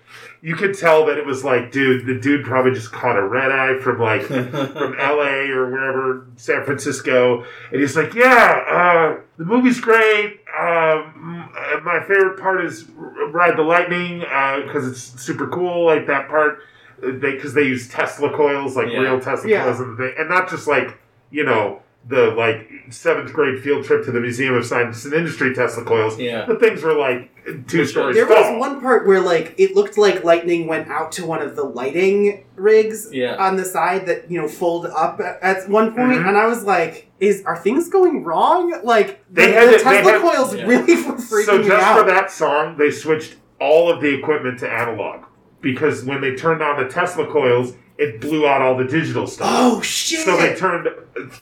[0.47, 3.51] You could tell that it was like, dude, the dude probably just caught a red
[3.51, 9.45] eye from like from LA or wherever, San Francisco, and he's like, yeah, uh, the
[9.45, 10.39] movie's great.
[10.57, 15.85] Um, uh, my favorite part is Ride the Lightning because it's super cool.
[15.85, 16.61] Like that part,
[17.03, 19.01] uh, they because they use Tesla coils, like Yeah.
[19.01, 19.65] real Tesla Yeah.
[19.65, 20.97] coils, and, the thing, and not just like
[21.33, 25.53] you know the like seventh grade field trip to the Museum of Science and Industry
[25.55, 26.19] Tesla coils.
[26.19, 26.45] Yeah.
[26.47, 27.31] The things were like
[27.67, 28.53] two stories There tall.
[28.55, 31.65] was one part where like it looked like lightning went out to one of the
[31.65, 33.37] lighting rigs Yeah.
[33.37, 36.29] on the side that you know fold up at, at one point, Mhm.
[36.29, 39.85] and I was like, "Is are things going wrong?" Like They the, had the to-
[39.85, 40.67] they Tesla had- coils Yeah.
[40.67, 41.99] really were freaking so just out.
[41.99, 45.25] for that song, they switched all of the equipment to analog
[45.61, 49.49] because when they turned on the Tesla coils, it blew out all the digital stuff.
[49.51, 50.21] oh shit!
[50.25, 50.89] So they turned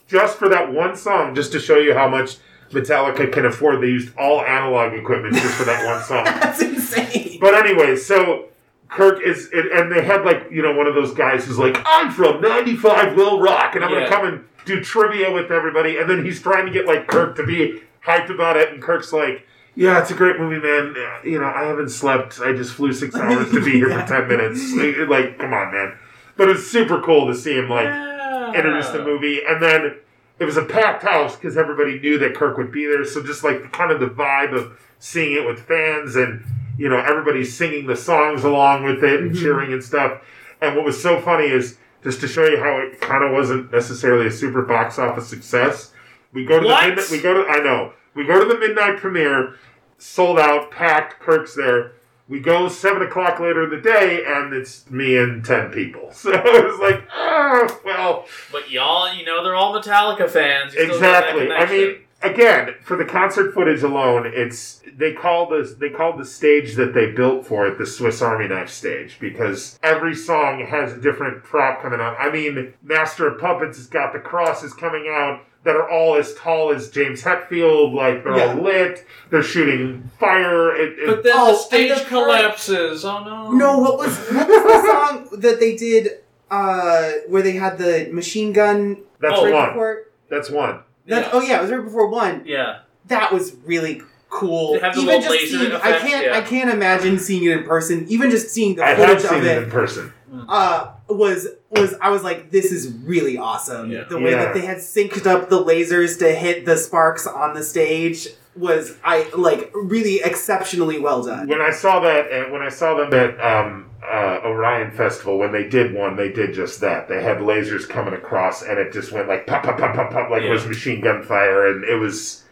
[0.07, 2.37] just for that one song, just to show you how much
[2.71, 3.81] Metallica can afford.
[3.81, 6.23] They used all analog equipment just for that one song.
[6.25, 7.37] That's insane.
[7.41, 8.45] But anyway, so
[8.89, 11.77] Kirk is, and and they had like you know one of those guys who's like,
[11.85, 13.99] I'm from '95 Will Rock, and I'm Yeah.
[14.07, 17.35] gonna come and do trivia with everybody, and then he's trying to get like Kirk
[17.35, 19.45] to be hyped about it, and Kirk's like.
[19.77, 20.95] Yeah, it's a great movie, man.
[20.97, 22.39] Uh, You know, I haven't slept.
[22.39, 24.05] I just flew six hours to be here Yeah.
[24.05, 24.73] for ten minutes.
[24.73, 25.97] Like, like, come on, man.
[26.37, 28.53] But it's super cool to see him like Yeah.
[28.53, 29.95] introduce the movie, and then
[30.39, 33.05] it was a packed house because everybody knew that Kirk would be there.
[33.05, 36.43] So just like the kind of the vibe of seeing it with fans, and
[36.77, 39.39] you know everybody's singing the songs along with it and Mhm.
[39.41, 40.19] cheering and stuff.
[40.61, 43.71] And what was so funny is just to show you how it kind of wasn't
[43.71, 45.91] necessarily a super box office success.
[46.33, 46.81] We go to What?
[46.81, 49.53] the midnight, we go to I know we go to the midnight premiere,
[49.97, 51.19] sold out, packed.
[51.21, 51.93] Kirk's there.
[52.27, 56.11] We go seven o'clock later in the day, and it's me and ten people.
[56.25, 60.73] So it was like, oh well, But y'all, you know, they're all Metallica fans.
[60.73, 61.51] You exactly.
[61.51, 66.25] I mean, again, for the concert footage alone, it's they called this they called the
[66.25, 70.93] stage that they built for it the Swiss Army knife stage because every song has
[70.93, 72.15] a different prop coming out.
[72.19, 76.33] I mean, Master of Puppets has got the crosses coming out that are all as
[76.35, 77.93] tall as James Hetfield.
[77.93, 79.05] Like they're all lit.
[79.29, 80.73] They're shooting fire.
[80.75, 83.03] It, it, but then Oh, the stage the part- collapses.
[83.03, 83.51] Oh no.
[83.51, 88.07] No, what was what was the song that they did uh where they had the
[88.13, 89.69] machine gun that's right one.
[89.69, 90.79] before That's one.
[91.07, 91.29] that, Yeah.
[91.33, 92.43] oh yeah, it was right before one.
[92.45, 92.79] Yeah.
[93.07, 94.79] That was really cool.
[94.79, 96.37] Have even just laser seeing I can't yeah.
[96.37, 98.05] I can't imagine seeing it in person.
[98.09, 100.13] Even just seeing the I footage have seen of it it in person.
[100.47, 103.91] uh was was I was like, this is really awesome.
[103.91, 104.05] Yeah.
[104.09, 104.45] The way Yeah.
[104.45, 108.97] that they had synced up the lasers to hit the sparks on the stage was
[109.03, 111.47] I like really exceptionally well done.
[111.47, 115.51] when I saw that, and when I saw them at um, uh, Orion Festival, when
[115.51, 117.09] they did one, they did just that.
[117.09, 120.29] They had lasers coming across, and it just went like pop, pop, pop, pop, pop,
[120.29, 122.43] like it was machine gun fire, and it was.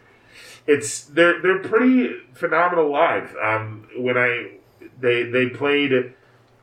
[0.66, 3.34] It's they're they're pretty phenomenal live.
[3.42, 4.52] Um, when I
[5.00, 6.12] they they played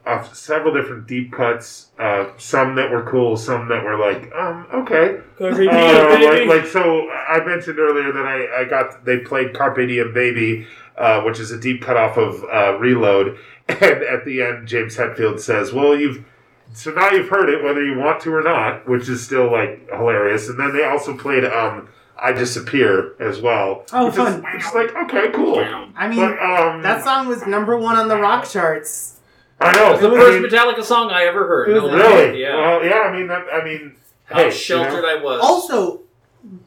[0.05, 4.65] uh, several different deep cuts, uh, some that were cool, some that were like um
[4.73, 5.19] okay.
[5.37, 6.45] Carpe Uh, baby.
[6.47, 10.67] like, like so, I mentioned earlier that I, I got they played Carpe Diem Baby,
[10.97, 13.37] uh, which is a deep cut off of uh, Reload,
[13.69, 16.25] and at the end James Hetfield says, "Well, you've
[16.73, 19.87] so now you've heard it whether you want to or not," which is still like
[19.91, 20.49] hilarious.
[20.49, 23.85] And then they also played um, "I Disappear" as well.
[23.93, 24.43] Oh, which fun.
[24.55, 25.59] Is, it's like okay, cool.
[25.95, 29.19] I mean But um, that song was number one on the rock charts.
[29.61, 31.69] I know It's was the I first mean, Metallica song I ever heard.
[31.69, 32.41] No really.
[32.41, 32.55] Yeah.
[32.57, 32.99] Well, yeah.
[33.01, 33.95] I mean, that, I mean,
[34.25, 35.19] How hey, you sheltered know?
[35.19, 35.39] I was.
[35.41, 36.01] Also,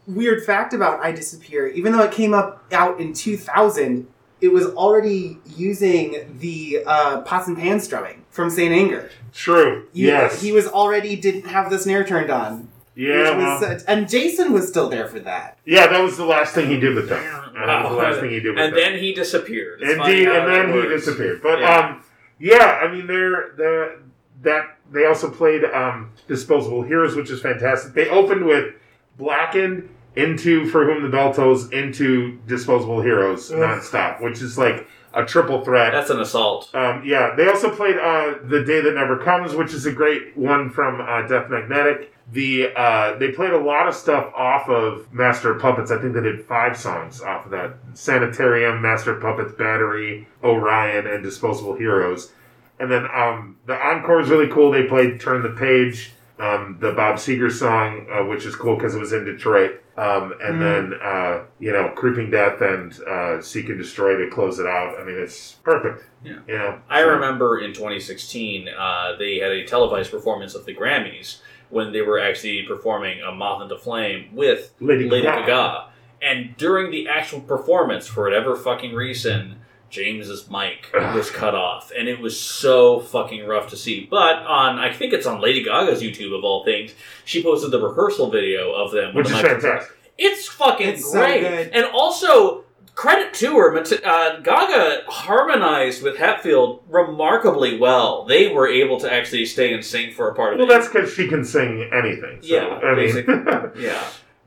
[0.07, 4.07] weird fact about I Disappear, even though it came up out in 2000,
[4.40, 9.11] it was already using the uh, pots and pans strumming from Saint Anger.
[9.33, 9.87] True.
[9.92, 10.40] He, yes.
[10.42, 12.68] He was already didn't have the snare turned on.
[12.94, 13.30] yeah.
[13.30, 15.59] which was, well, uh, and Jason was still there for that.
[15.64, 17.24] Yeah, that was the last thing he did with them.
[17.57, 18.80] Uh, That was the last thing he did with and them.
[18.80, 19.80] then he disappeared.
[19.83, 21.40] It's Indeed, and then he disappeared.
[21.42, 21.76] But Yeah.
[21.78, 22.04] um,
[22.38, 23.99] yeah, I mean, they're the
[24.42, 27.94] that they also played um, Disposable Heroes, which is fantastic.
[27.94, 28.75] They opened with
[29.16, 35.24] Blackened into For Whom the Bell Tolls, into Disposable Heroes nonstop, which is like a
[35.24, 35.92] triple threat.
[35.92, 36.74] That's an assault.
[36.74, 40.37] Um, yeah, they also played uh, "The Day That Never Comes," which is a great
[40.37, 42.12] one from uh, Death Magnetic.
[42.33, 45.90] The uh, they played a lot of stuff off of Master of Puppets.
[45.90, 51.07] I think they did five songs off of that: Sanitarium, Master of Puppets, Battery, Orion,
[51.07, 52.33] and Disposable Heroes.
[52.81, 54.70] And then um, the encore is really cool.
[54.70, 58.94] They played "Turn the Page," um, the Bob Seger song, uh, which is cool because
[58.94, 59.81] it was in Detroit.
[59.97, 60.61] Um, and Mm.
[60.90, 64.97] then uh, you know, "Creeping Death" and uh, "Seek and Destroy" to close it out.
[65.01, 66.05] I mean, it's perfect.
[66.25, 66.38] Yeah.
[66.49, 70.75] You know, I so- remember in 2016, uh, they had a televised performance of the
[70.75, 71.38] Grammys
[71.70, 75.40] when they were actually performing a Moth into Flame with Lady, Lady Gaga.
[75.47, 75.85] Gaga.
[76.23, 79.57] And during the actual performance, for whatever fucking reason,
[79.94, 84.07] James's mic was cut off, and it was so fucking rough to see.
[84.11, 86.92] But on, I think it's on Lady Gaga's YouTube of all things,
[87.24, 89.14] she posted the rehearsal video of them.
[89.14, 89.96] which the is mic- fantastic.
[90.18, 91.70] It's fucking It's so great, good.
[91.72, 92.64] and also
[92.96, 93.72] credit to her.
[93.72, 98.24] Mat- Uh, Gaga harmonized with Hetfield remarkably well.
[98.24, 100.70] They were able to actually stay in sync for a part of Well, it.
[100.70, 102.38] Well, that's because she can sing anything.
[102.42, 103.70] So, Yeah, I mean.
[103.83, 104.02] Yeah.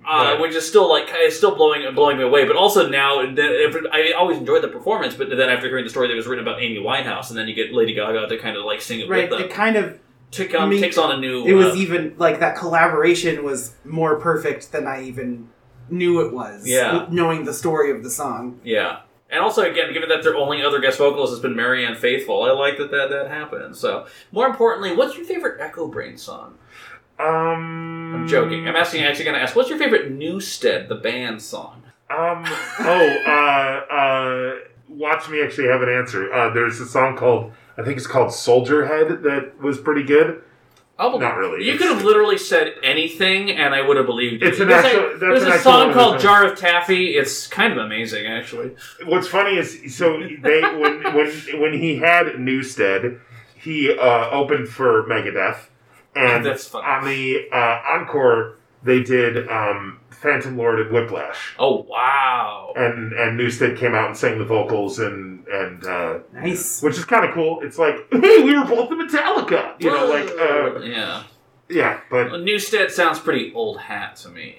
[0.10, 0.40] Uh, Right.
[0.40, 4.38] which is still like it's still blowing blowing me away, but also now I always
[4.38, 7.30] enjoyed the performance, but then after hearing the story that was written about Amy Winehouse,
[7.30, 9.30] and then you get Lady Gaga to kind of like sing it Right.
[9.30, 10.00] with It kind of
[10.32, 11.46] Take on, takes on a new.
[11.46, 15.50] it was uh, even like that collaboration was more perfect than I even
[15.90, 16.68] knew it was.
[16.68, 17.06] Yeah.
[17.10, 18.60] Knowing the story of the song.
[18.64, 19.00] Yeah.
[19.30, 22.52] And also, again, given that their only other guest vocalist has been Marianne Faithfull, I
[22.52, 23.76] like that that, that happened.
[23.76, 26.56] So, more importantly, what's your favorite Echobrain song?
[27.20, 28.68] Um, I'm joking.
[28.68, 31.84] I'm asking, actually going to ask, what's your favorite Newsted, the band song?
[32.10, 32.44] Um.
[32.80, 33.18] Oh.
[33.28, 33.94] Uh.
[33.94, 34.56] Uh.
[34.90, 36.32] Watch me actually have an answer.
[36.34, 40.42] Uh, there's a song called I think it's called Soldier Head that was pretty good.
[41.00, 41.64] I'll Not really.
[41.64, 44.48] You could have literally said anything, and I would have believed you.
[44.48, 47.72] It's an There's a- actual- There's an a song called "Jar of Taffy." It's kind
[47.72, 48.72] of amazing, actually.
[49.06, 53.20] What's funny is so they when when when he had Newsted,
[53.56, 55.68] he uh, opened for Megadeth,
[56.18, 56.86] and That's funny.
[56.86, 62.74] on the uh, encore they did um, Phantom Lord and Whiplash, Oh wow!
[62.76, 66.82] and and Newsted came out and sang the vocals and and uh, Nice.
[66.82, 67.60] which is kind of cool.
[67.62, 71.24] It's like hey, we were both in Metallica, you know, like uh, yeah.
[71.70, 74.58] yeah, but Newsted sounds pretty old hat to me.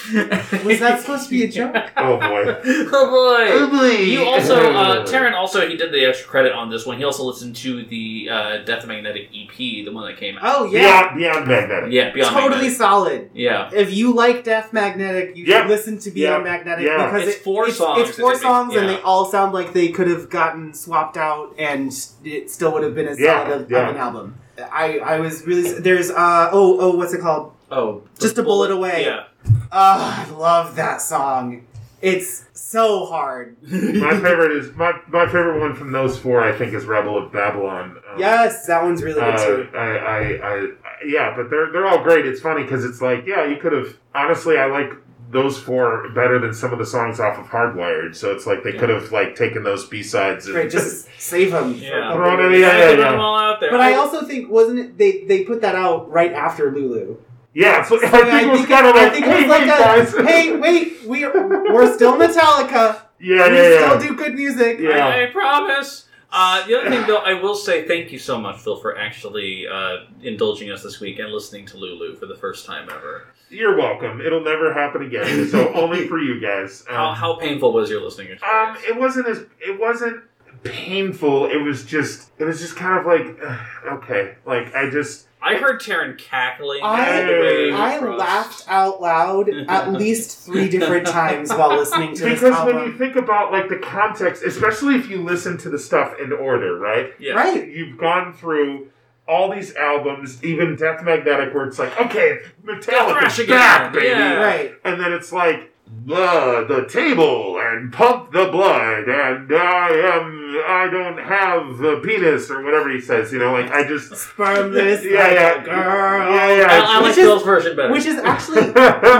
[0.64, 1.74] Was that supposed to be a joke?
[1.96, 3.96] oh boy, oh boy!
[4.02, 6.96] You also, uh, Uh, Taran also, he did the extra credit on this one.
[6.96, 10.42] He also listened to the uh, Death Magnetic EP, the one that came out.
[10.44, 11.14] Oh yeah.
[11.14, 11.92] Beyond, beyond magnetic.
[11.92, 12.76] Yeah, Beyond totally Magnetic.
[12.78, 13.30] solid.
[13.34, 13.70] Yeah.
[13.72, 15.62] If you like Death Magnetic, you Yep.
[15.62, 16.52] should listen to Beyond Yep.
[16.52, 17.06] Magnetic Yeah.
[17.06, 18.96] because It's it- four it's, songs It's four that they- songs, and yeah.
[18.96, 21.92] they all sound like they could have gotten swapped out, and
[22.24, 23.88] it still would have been as Yeah, solid of, yeah.
[23.88, 24.34] of an album.
[24.72, 27.52] I I was really there's uh oh oh what's it called?
[27.70, 29.04] Oh, Just a bullet away.
[29.04, 29.24] Yeah.
[29.46, 31.66] Oh, I love that song.
[32.02, 33.56] It's so hard.
[33.62, 33.70] My
[34.20, 36.42] favorite is my my favorite one from those four.
[36.42, 37.98] I think is Rebel of Babylon.
[38.10, 39.68] Um, Yes, that one's really good Uh, too.
[39.74, 40.18] I, I,
[40.54, 40.68] I,
[41.06, 42.26] yeah, but they're they're all great.
[42.26, 43.96] It's funny because it's like, yeah, you could have.
[44.14, 44.92] Honestly, I like
[45.30, 48.16] those four better than some of the songs off of Hardwired.
[48.16, 51.52] So it's like they could have like taken those B sides and Right, just save
[51.52, 51.74] them.
[51.74, 52.12] Yeah.
[52.14, 52.96] Throw it yeah, yeah, yeah.
[52.96, 53.70] them all out there.
[53.70, 57.16] But I also think wasn't it they they put that out right after Lulu.
[57.54, 57.82] yeah.
[57.84, 59.60] So, I So think it was kind of I like, think hey, it was like
[59.60, 60.14] wait, a, guys.
[60.28, 63.02] hey, wait, we we're still Metallica.
[63.20, 63.98] yeah, we yeah, yeah.
[63.98, 64.78] still do good music.
[64.80, 65.06] Yeah.
[65.06, 66.06] I, I promise.
[66.32, 69.66] Uh, the other thing, though, I will say thank you so much, Phil, for actually
[69.66, 73.26] uh, indulging us this week and listening to Lulu for the first time ever.
[73.48, 74.20] You're welcome.
[74.20, 75.48] It'll never happen again.
[75.48, 76.84] So only for you guys.
[76.88, 80.22] Um, How, how painful was your listening Um, it wasn't as it wasn't
[80.62, 81.46] painful.
[81.46, 85.58] It was just it was just kind of like uh, okay, like I just I
[85.58, 86.80] heard Taran cackling.
[86.82, 92.14] I- at the way I laughed out loud at least three different times while listening
[92.16, 95.68] to this because when you think about like the context, especially if you listen to
[95.70, 97.12] the stuff in order, right?
[97.18, 97.32] Yeah.
[97.34, 97.68] Right.
[97.68, 98.90] You've gone through
[99.28, 104.06] all these albums, even Death Magnetic, where it's like, okay, Thrash Metallica's again, back, baby,
[104.06, 104.34] yeah.
[104.34, 104.74] Right.
[104.84, 105.66] and then it's like.
[106.06, 112.50] The, the table and pump the blood and I am I don't have a penis
[112.50, 115.60] or whatever he says you know like I just Spermless Yeah, like yeah.
[115.62, 116.34] a girl.
[116.34, 116.66] Yeah, yeah.
[116.70, 117.92] I, I like Which is- version better.
[117.92, 118.62] Which is actually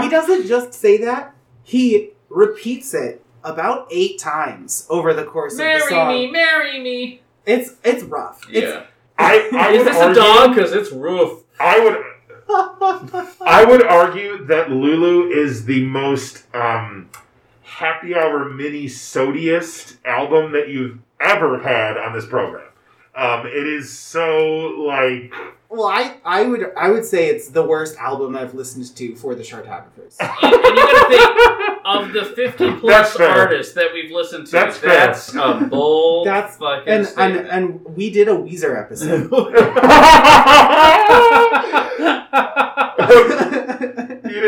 [0.03, 5.59] he doesn't just say that, he repeats it about eight times over the course of
[5.59, 5.89] the song.
[6.07, 7.21] marry me, marry me.
[7.45, 8.41] It's it's rough.
[8.49, 8.85] It's, Yeah.
[9.17, 10.55] I, I Is this argue, a dog?
[10.55, 11.43] Because it's roof.
[11.59, 11.97] I would
[13.45, 17.09] I would argue that Lulu is the most um,
[17.63, 22.67] happy hour mini sodiest album that you've ever had on this program.
[23.13, 25.33] Um, it is so like
[25.67, 29.35] Well, I, I would I would say it's the worst album I've listened to for
[29.35, 30.15] the Chartographers.
[30.19, 34.51] and, and you gotta think of the 50 plus artists that we've listened to.
[34.53, 39.29] That's that's a bull That's- fucking And and and we did a Weezer episode.
[44.31, 44.39] You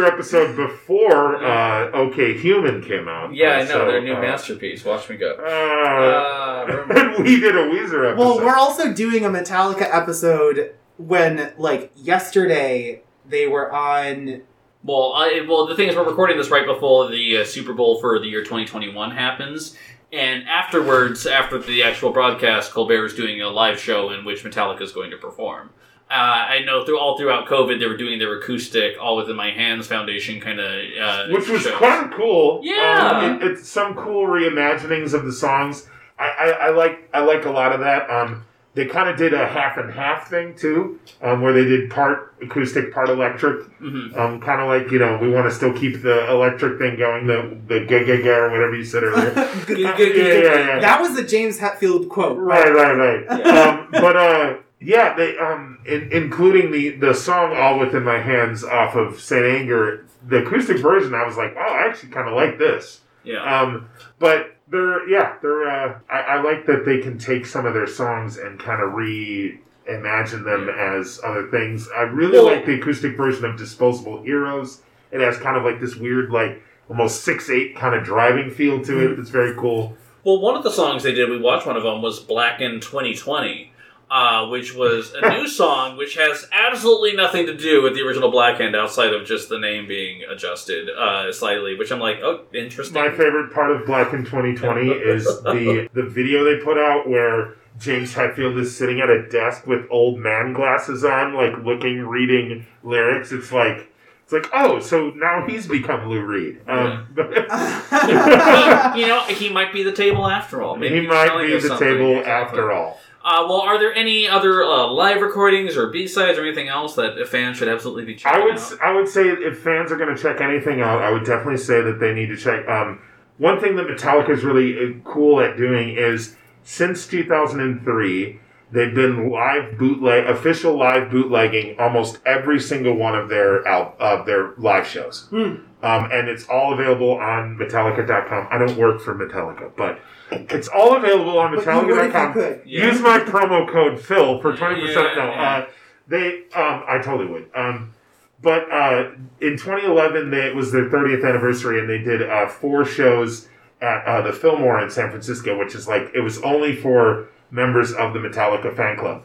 [0.00, 3.34] did episode before uh, OK Human came out.
[3.34, 4.84] yeah, I know So, their new uh, masterpiece.
[4.84, 5.32] Watch me go.
[5.34, 6.86] Uh, Uh,
[7.16, 8.18] and we did a Weezer episode.
[8.18, 14.42] well, we're also doing a Metallica episode when like yesterday they were on
[14.84, 18.00] Well, I, well, the thing is, we're recording this right before the uh, Super Bowl
[18.00, 19.76] for the year 2021 happens,
[20.12, 24.82] and afterwards, after the actual broadcast, Colbert is doing a live show in which Metallica
[24.82, 25.70] is going to perform.
[26.10, 29.52] Uh, I know through all throughout COVID, they were doing their acoustic All Within My
[29.52, 31.78] Hands Foundation kind of, uh, which was shows.
[31.78, 32.60] kind of cool.
[32.64, 33.10] Yeah.
[33.10, 35.86] um, it, it's some cool reimaginings of the songs.
[36.18, 38.10] I, I, I like I like a lot of that.
[38.10, 38.44] Um,
[38.74, 42.34] they kind of did a half and half thing too, um, where they did part
[42.42, 43.66] acoustic, part electric.
[43.80, 44.16] Mhm.
[44.16, 47.26] Um, kind of like you know we want to still keep the electric thing going,
[47.26, 49.32] the the ga ga ga or whatever you said earlier.
[49.68, 50.80] yeah, yeah, yeah.
[50.80, 52.36] that was the James Hetfield quote.
[52.38, 53.46] Right, right, right.
[53.46, 58.62] um, but uh, yeah, they um, in, including the the song "All Within My Hands"
[58.64, 61.14] off of Saint Anger, the acoustic version.
[61.14, 63.00] I was like, oh, I actually kind of like this.
[63.22, 63.42] Yeah.
[63.60, 63.88] Um,
[64.18, 65.68] but they're yeah, they're.
[65.68, 68.92] Uh, I, I like that they can take some of their songs and kind of
[68.94, 71.88] reimagine them as other things.
[71.94, 75.80] I really Well- like the acoustic version of "Disposable Heroes." It has kind of like
[75.80, 79.18] this weird, like almost six eight kind of driving feel to it.
[79.18, 79.96] It's very cool.
[80.24, 82.78] Well, one of the songs they did, we watched one of them, was Black in
[82.80, 83.69] 2020,
[84.10, 88.30] uh, which was a new song which has absolutely nothing to do with the original
[88.30, 92.94] Blackened outside of just the name being adjusted uh, slightly, which I'm like, oh, interesting.
[92.94, 98.14] My favorite part of Blackened 2020 is the the video they put out where James
[98.14, 103.32] Hetfield is sitting at a desk with old man glasses on, like looking, reading lyrics.
[103.32, 103.90] It's like
[104.24, 106.60] it's like oh, so now he's become Lou Reed.
[106.68, 110.76] Um, he, you know, he might be the table after all.
[110.76, 111.88] Maybe he might be the something.
[111.88, 113.00] table after all.
[113.22, 116.94] Uh, well, are there any other uh, live recordings or B sides or anything else
[116.94, 118.78] that a fan should absolutely be checking I would out?
[118.82, 121.82] I would say if fans are going to check anything out, I would definitely say
[121.82, 122.66] that they need to check.
[122.66, 123.00] Um,
[123.38, 128.40] one thing that Metallica is really uh, cool at doing is since 2003,
[128.72, 134.24] they've been live bootleg, official live bootlegging almost every single one of their al- of
[134.26, 135.56] their live shows, Hmm.
[135.82, 138.48] um, and it's all available on Metallica.com.
[138.50, 139.98] I don't work for Metallica, but
[140.30, 142.32] it's all available on But you would if you Metallica.com.
[142.32, 142.62] could.
[142.64, 142.86] Yeah.
[142.86, 145.16] Use my promo code Phil for twenty percent.
[145.16, 145.42] No, Yeah.
[145.66, 145.66] uh,
[146.08, 146.42] they.
[146.54, 147.50] Um, I totally would.
[147.54, 147.94] Um,
[148.42, 149.10] but uh,
[149.42, 153.48] in 2011, they, it was their 30th anniversary, and they did uh, four shows
[153.82, 157.92] at uh, the Fillmore in San Francisco, which is like it was only for members
[157.92, 159.24] of the Metallica fan club.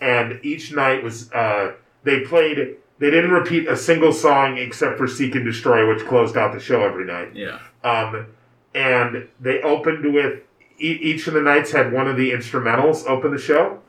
[0.00, 2.76] And each night was uh, they played.
[2.98, 6.60] They didn't repeat a single song except for "Seek and Destroy," which closed out the
[6.60, 7.34] show every night.
[7.36, 7.58] yeah.
[7.84, 8.26] Um,
[8.74, 10.40] and they opened with
[10.78, 13.80] each of the nights had one of the instrumentals open the show.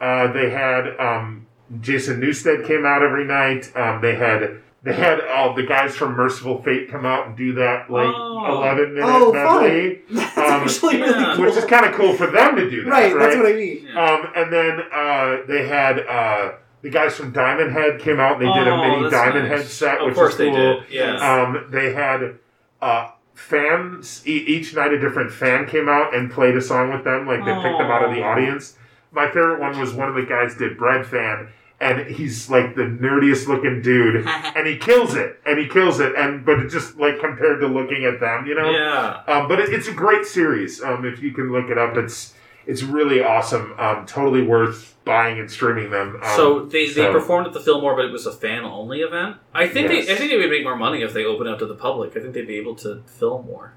[0.00, 1.46] Uh, they had um,
[1.80, 3.70] Jason Newsted came out every night.
[3.76, 7.54] Um, they had they had all the guys from Mercyful Fate come out and do
[7.54, 8.56] that like Oh.
[8.62, 11.32] eleven minute Oh, medley, That's Um, actually really yeah.
[11.36, 11.46] cool.
[11.46, 12.90] which is kind of cool for them to do that.
[12.90, 13.86] right, Right, that's what I mean.
[13.86, 14.04] Yeah.
[14.04, 16.52] Um, and then uh, they had uh,
[16.82, 18.32] the guys from Diamond Head came out.
[18.32, 19.62] and They did a Oh, mini Diamond nice.
[19.62, 20.56] Head set, Of which course is they cool.
[20.80, 20.82] did.
[20.90, 21.14] Yeah.
[21.16, 22.34] Um, they had
[22.82, 24.92] uh, fans e- each night.
[24.92, 27.26] A different fan came out and played a song with them.
[27.26, 28.76] Like they picked them out of the audience.
[29.12, 31.48] My favorite one was one of the guys did Breadfan,
[31.80, 36.14] and he's like the nerdiest looking dude, and he kills it, and he kills it,
[36.16, 38.70] and but it just like compared to looking at them, you know.
[38.70, 39.22] yeah.
[39.28, 40.82] Um, but it, it's a great series.
[40.82, 42.33] Um, if you can look it up, it's
[42.66, 43.74] it's really awesome.
[43.78, 46.16] Um, totally worth buying and streaming them.
[46.22, 49.00] Um, so they, they so- performed at the Fillmore, but it was a fan only
[49.00, 49.36] event.
[49.54, 50.06] I think Yes.
[50.06, 52.16] they I think they would make more money if they opened up to the public.
[52.16, 53.74] I think they'd be able to film more.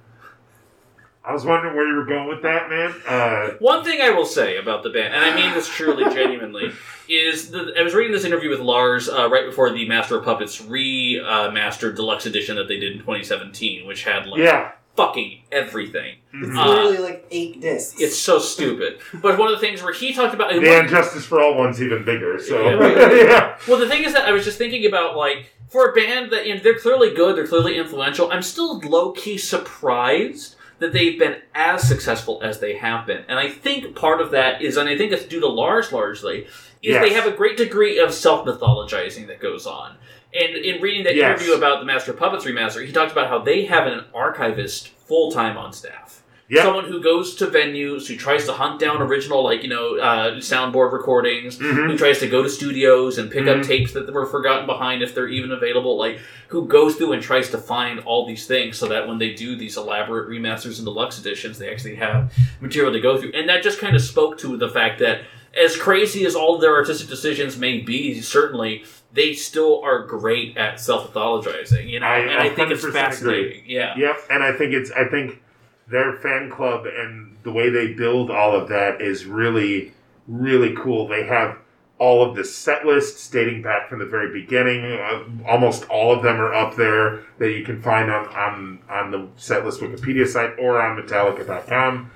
[1.26, 2.95] I was wondering where you were going with that, man.
[3.06, 6.71] Uh, One thing I will say about the band, and I mean this truly genuinely,
[7.10, 10.23] is that I was reading this interview with Lars uh, right before the Master of
[10.23, 14.71] Puppets remastered deluxe edition that they did in 2017, which had like yeah.
[14.97, 16.15] Fucking everything.
[16.33, 16.57] It's.
[16.57, 18.01] Uh, literally like eight discs.
[18.01, 18.99] It's so stupid.
[19.21, 21.81] But one of the things where he talked about The And Justice for All one's
[21.81, 22.38] even bigger.
[22.41, 23.15] So Yeah, right.
[23.15, 23.57] yeah.
[23.67, 26.45] Well, the thing is that I was just thinking about like for a band that
[26.47, 28.31] you know they're clearly good, they're clearly influential.
[28.31, 33.39] I'm still low key surprised that they've been as successful as they have been, and
[33.39, 36.93] I think part of that is, and I think it's due to Lars largely, is
[36.93, 37.04] Yes.
[37.04, 39.95] they have a great degree of self mythologizing that goes on.
[40.33, 41.39] And in reading that Yes.
[41.39, 44.89] interview about the Master of Puppets remaster, he talked about how they have an archivist
[44.89, 46.21] full time on staff.
[46.50, 46.63] Yeah.
[46.63, 50.35] someone who goes to venues, who tries to hunt down original, like you know, uh,
[50.37, 51.87] soundboard recordings, Mhm.
[51.91, 53.67] who tries to go to studios and pick up Mhm.
[53.67, 57.50] tapes that were forgotten behind if they're even available, like who goes through and tries
[57.50, 61.19] to find all these things so that when they do these elaborate remasters and deluxe
[61.19, 62.31] editions, they actually have
[62.62, 63.31] material to go through.
[63.33, 65.21] And that just kind of spoke to the fact that
[65.54, 68.83] as crazy as all their artistic decisions may be, certainly
[69.13, 73.63] they still are great at self-mythologizing, you know, I and I think it's 100% fascinating.
[73.65, 73.93] Yeah.
[73.98, 75.41] Yep, and I think it's I think
[75.90, 79.94] their fan club and the way they build all of that is really
[80.27, 81.08] really cool.
[81.08, 81.58] They have
[82.00, 84.85] all of the set lists dating back from the very beginning.
[84.85, 89.12] Uh, almost all of them are up there that you can find on on, on
[89.12, 92.12] the set list Wikipedia site or on Metallica.com.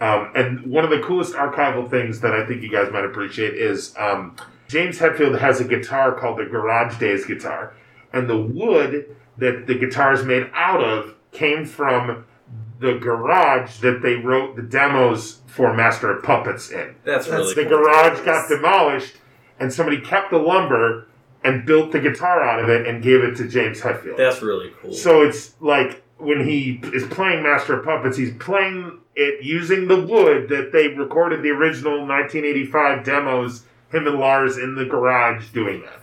[0.00, 3.54] Um, and one of the coolest archival things that I think you guys might appreciate
[3.54, 4.34] is um,
[4.66, 7.74] James Hetfield has a guitar called the Garage Days guitar,
[8.12, 12.24] and the wood that the guitar is made out of came from
[12.80, 16.94] the garage that they wrote the demos for Master of Puppets in.
[17.04, 17.78] That's, That's really The cool.
[17.78, 19.16] garage got demolished,
[19.58, 21.06] and somebody kept the lumber
[21.44, 24.16] and built the guitar out of it and gave it to James Hetfield.
[24.16, 24.92] That's really cool.
[24.92, 30.00] So it's like when he is playing Master of Puppets, he's playing it using the
[30.00, 35.82] wood that they recorded the original 1985 demos, him and Lars in the garage doing
[35.82, 36.00] that.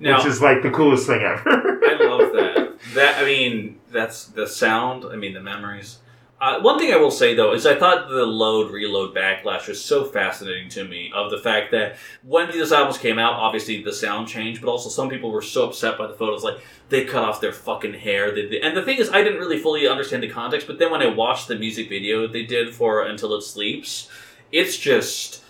[0.00, 1.80] now, which is like the coolest thing ever.
[1.84, 2.76] I love that.
[2.94, 5.04] That I mean, that's the sound.
[5.04, 5.98] I mean, the memories.
[6.38, 9.82] Uh, one thing I will say though is I thought the load reload backlash was
[9.82, 11.10] so fascinating to me.
[11.14, 14.90] Of the fact that when these albums came out, obviously the sound changed, but also
[14.90, 16.58] some people were so upset by the photos, like
[16.90, 18.32] they cut off their fucking hair.
[18.34, 20.66] They, they- and the thing is, I didn't really fully understand the context.
[20.66, 24.10] But then when I watched the music video they did for Until It Sleeps,
[24.52, 25.42] it's just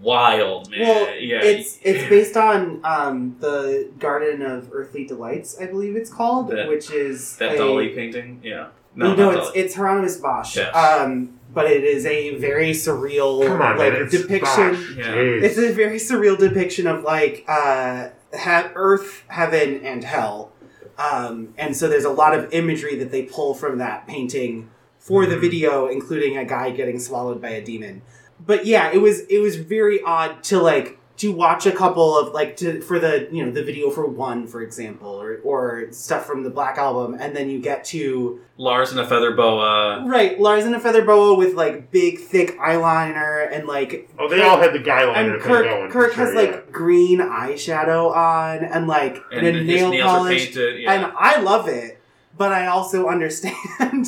[0.00, 0.80] wild, man.
[0.80, 6.10] Well, yeah, it's it's based on um, the Garden of Earthly Delights, I believe it's
[6.12, 8.40] called, That- which is that a, Dalí painting.
[8.44, 8.68] Yeah,
[8.98, 9.52] No, not it's Dalí.
[9.56, 10.56] it's Hieronymus Bosch.
[10.56, 10.74] Yes.
[10.74, 14.02] Um, but it is a very surreal on, like man.
[14.02, 14.96] It's depiction.
[14.98, 15.14] Yeah.
[15.14, 20.52] It's a very surreal depiction of like uh, ha- Earth, heaven, and hell.
[20.98, 24.68] Um, and so there's a lot of imagery that they pull from that painting
[24.98, 25.40] for the Mhm.
[25.40, 28.02] video, including a guy getting swallowed by a demon.
[28.44, 32.32] But yeah, it was it was very odd to like to watch a couple of
[32.32, 36.26] like to for the you know the video for one for example or or stuff
[36.26, 40.04] from the Black album, and then you get to Lars in a feather boa.
[40.06, 44.42] right Lars in a feather boa with like big thick eyeliner and like oh, they
[44.42, 45.90] all had the guy liner and thing Kirk, going.
[45.90, 50.08] Kirk for has sure, like green eyeshadow on and like And and, his nail nails
[50.08, 50.80] are polish, painted.
[50.82, 50.92] Yeah.
[50.92, 52.00] and I love it.
[52.36, 53.56] But I also understand,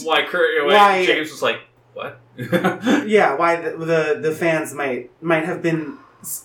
[0.04, 0.48] why Kirk?
[0.64, 1.58] Why, Why- James was like,
[1.94, 2.20] "What?"
[3.08, 5.98] yeah, why the, the the fans might might have been s-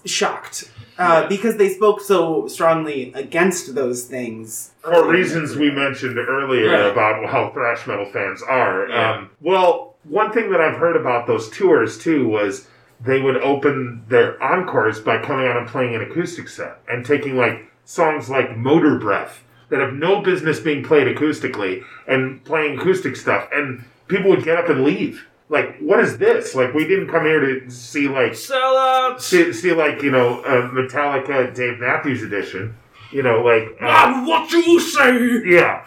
[0.05, 1.27] shocked uh, Yeah.
[1.27, 6.91] because they spoke so strongly against those things for reasons we mentioned earlier Right.
[6.91, 8.87] about how thrash metal fans are.
[8.87, 9.11] Yeah.
[9.13, 12.67] Um, well, one thing that I've heard about those tours too was
[13.03, 17.35] they would open their encores by coming out and playing an acoustic set and taking
[17.37, 23.47] like songs like Motorbreath that have no business being played acoustically and playing acoustic stuff,
[23.51, 25.25] and people would get up and leave.
[25.47, 26.55] Like, what is this?
[26.55, 29.21] Like, we didn't come here to see like Sellouts.
[29.21, 32.75] see, see like you know uh, Metallica Dave Matthews edition.
[33.11, 35.41] You know, like uh, Ah, what you say?
[35.45, 35.85] yeah,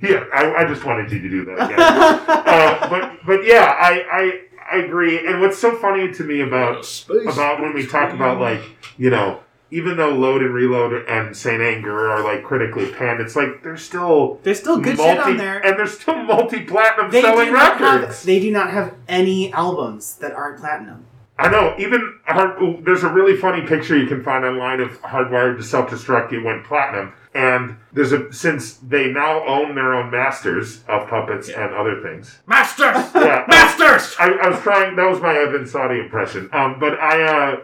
[0.00, 0.24] yeah.
[0.32, 1.70] I, I just wanted you to do that.
[1.70, 1.76] Yeah.
[2.46, 4.40] uh, but but yeah, I, I
[4.72, 5.26] I agree.
[5.26, 7.22] And what's so funny to me about Space.
[7.32, 8.62] about when we talk about like
[8.96, 9.40] you know
[9.74, 13.76] even though Load and Reload and Saint Anger are like critically panned, it's like they're
[13.76, 15.58] still There's still good shit on there.
[15.66, 18.18] and they're still multi platinum they selling do not records.
[18.18, 21.06] have they do not have any albums that aren't platinum.
[21.36, 21.74] I know.
[21.78, 25.90] Even hard, there's a really funny picture you can find online of Hardwired to Self
[25.90, 26.32] Destruct.
[26.32, 31.48] It went platinum, and there's a since they now own their own masters of puppets
[31.48, 31.64] Yeah.
[31.66, 32.38] and other things.
[32.46, 33.10] Masters.
[33.16, 34.14] Yeah, Masters.
[34.20, 34.94] I, I was trying.
[34.94, 36.48] That was my Evan Sawdey impression.
[36.52, 37.56] Um, but I, uh,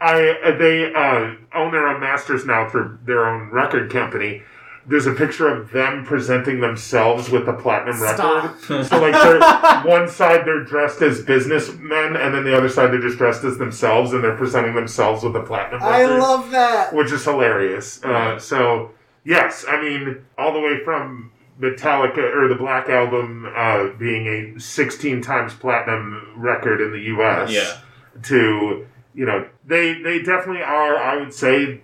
[0.00, 4.42] I, uh, they uh, own their own masters now through their own record company.
[4.86, 8.54] There's a picture of them presenting themselves with the platinum record.
[8.86, 13.00] So like, they're, one side they're dressed as businessmen, and then the other side they're
[13.00, 15.92] just dressed as themselves, and they're presenting themselves with the platinum record.
[15.92, 16.94] I record, love that.
[16.94, 18.02] which is hilarious.
[18.02, 18.92] Uh, so
[19.24, 24.60] yes, I mean, all the way from Metallica or the Black Album uh, being a
[24.60, 27.50] 16 times platinum record in the U.S.
[27.50, 27.78] Yeah.
[28.22, 28.86] to
[29.18, 30.96] you know they they definitely are.
[30.96, 31.80] I would say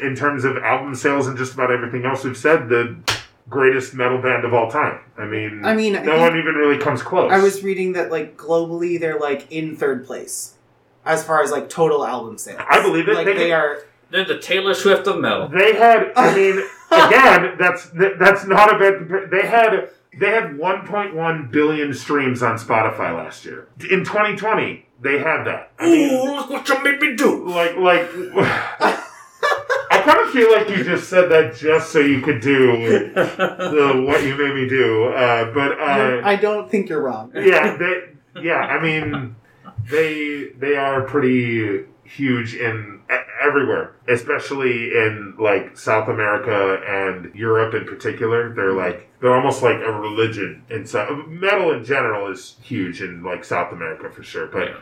[0.00, 2.96] in terms of album sales and just about everything else we've said the
[3.48, 5.00] greatest metal band of all time.
[5.18, 7.32] I mean, I mean, no think- one even really comes close.
[7.32, 10.54] I was reading that like globally they're like in third place
[11.06, 12.60] as far as like total album sales.
[12.68, 13.14] I believe it.
[13.14, 13.82] Like They they, are.
[14.10, 15.48] They're the Taylor Swift of metal.
[15.48, 16.58] They had, I mean,
[16.90, 19.30] again, that's that's not a bad.
[19.30, 19.88] They had
[20.20, 23.66] They had 1.1 billion streams on Spotify last year.
[23.90, 25.72] In 2020, they had that.
[25.78, 27.48] I mean, look what you made me do.
[27.48, 28.08] like, like.
[29.90, 34.04] I kind of feel like you just said that just so you could do the
[34.06, 35.04] what you made me do.
[35.04, 37.30] Uh, but uh, I don't think you're wrong.
[37.34, 38.58] yeah, they, yeah.
[38.58, 39.36] I mean,
[39.90, 43.00] they they are pretty huge in
[43.46, 48.54] everywhere, especially in like South America and Europe in particular.
[48.54, 48.78] They're mm-hmm.
[48.78, 50.64] like they're almost like a religion.
[50.70, 54.46] And so metal in general is huge in like South America for sure.
[54.46, 54.76] But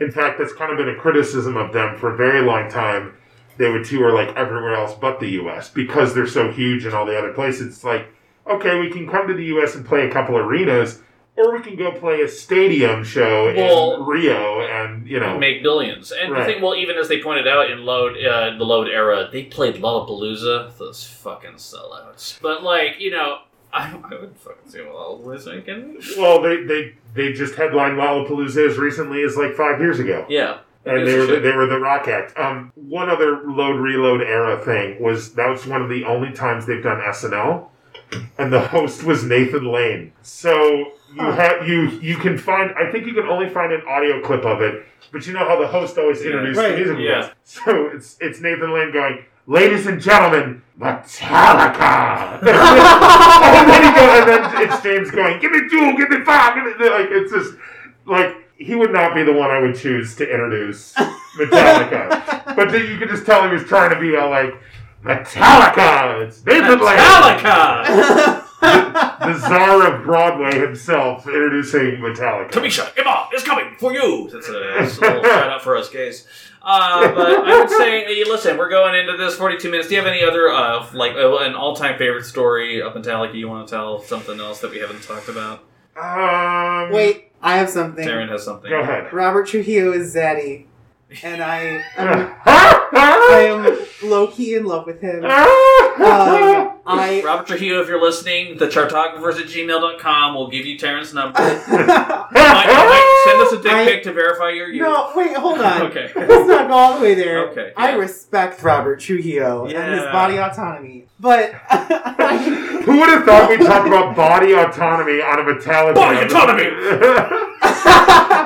[0.00, 3.14] in fact, that's kind of been a criticism of them for a very long time.
[3.56, 5.68] They would tour like everywhere else but the U.S.
[5.68, 7.66] because they're so huge in all the other places.
[7.66, 8.06] It's like
[8.48, 9.74] okay, we can come to the U.S.
[9.74, 11.02] and play a couple arenas.
[11.38, 15.62] Or we can go play a stadium show Well- in Rio, and you know, Make
[15.62, 16.46] billions, and Right.
[16.46, 19.44] the thing, well, even as they pointed out in load, uh, the load era, they
[19.44, 20.76] played Lollapalooza.
[20.78, 22.40] Those fucking sellouts.
[22.42, 23.38] But like, you know,
[23.72, 25.98] I, I would fucking see Lollapalooza again.
[26.18, 30.58] Well, they they they just headlined Lollapalooza as recently as like five years ago, Yeah,
[30.84, 32.36] and they were the, they were the Rock Act.
[32.38, 36.66] Um, one other load reload era thing was that was one of the only times
[36.66, 37.68] they've done SNL,
[38.38, 40.12] and the host was Nathan Lane.
[40.22, 40.52] So
[41.14, 41.32] you Huh.
[41.32, 44.60] have you you can find I think you can only find an audio clip of
[44.62, 46.32] it, but you know how the host always Yeah.
[46.32, 46.70] introduces Right.
[46.72, 46.98] the music.
[47.00, 47.28] Yeah.
[47.44, 49.24] So it's it's Nathan Lane going.
[49.46, 52.38] Ladies and gentlemen, Metallica.
[52.42, 56.54] and then he goes, and then it's James going, "Give me two, give me five,
[56.54, 57.54] give me." Like it's just
[58.04, 60.92] like he would not be the one I would choose to introduce
[61.38, 64.52] Metallica, but then you could just tell he was trying to be all like
[65.02, 66.26] Metallica.
[66.26, 68.44] It's Nathan Lane, Metallica.
[68.60, 72.50] the czar of Broadway himself, introducing Metallica.
[72.50, 74.28] Kamisha, Emma is coming for you.
[74.32, 76.26] That's a, that's a little shout out for us gays.
[76.60, 79.88] Uh, but I would say, hey, listen, we're going into this 42 minutes.
[79.88, 83.34] Do you have any other, uh, like, uh, an all time favorite story of Metallica
[83.34, 84.00] you want to tell?
[84.02, 85.64] Something else that we haven't talked about?
[85.96, 88.06] Um, Wait, I have something.
[88.06, 88.70] Taran has something.
[88.70, 89.12] Go ahead.
[89.12, 90.66] Robert Trujillo is Zaddy,
[91.22, 95.24] and I am, I am low key in love with him.
[95.24, 95.30] Um,
[96.86, 101.38] I Robert Trujillo, if you're listening, the chartographers at gmail.com will give you Taran's number.
[101.68, 104.82] Might- might send us a dick I- pic to verify your youth.
[104.82, 105.82] no, wait, hold on.
[105.82, 106.10] Okay.
[106.14, 107.48] Let's not go all the way there.
[107.50, 110.12] Okay, I respect Robert Trujillo and his Yeah.
[110.12, 115.94] body autonomy, but Who would have thought we'd talk about body autonomy on a Metallica?
[115.94, 116.70] Body autonomy!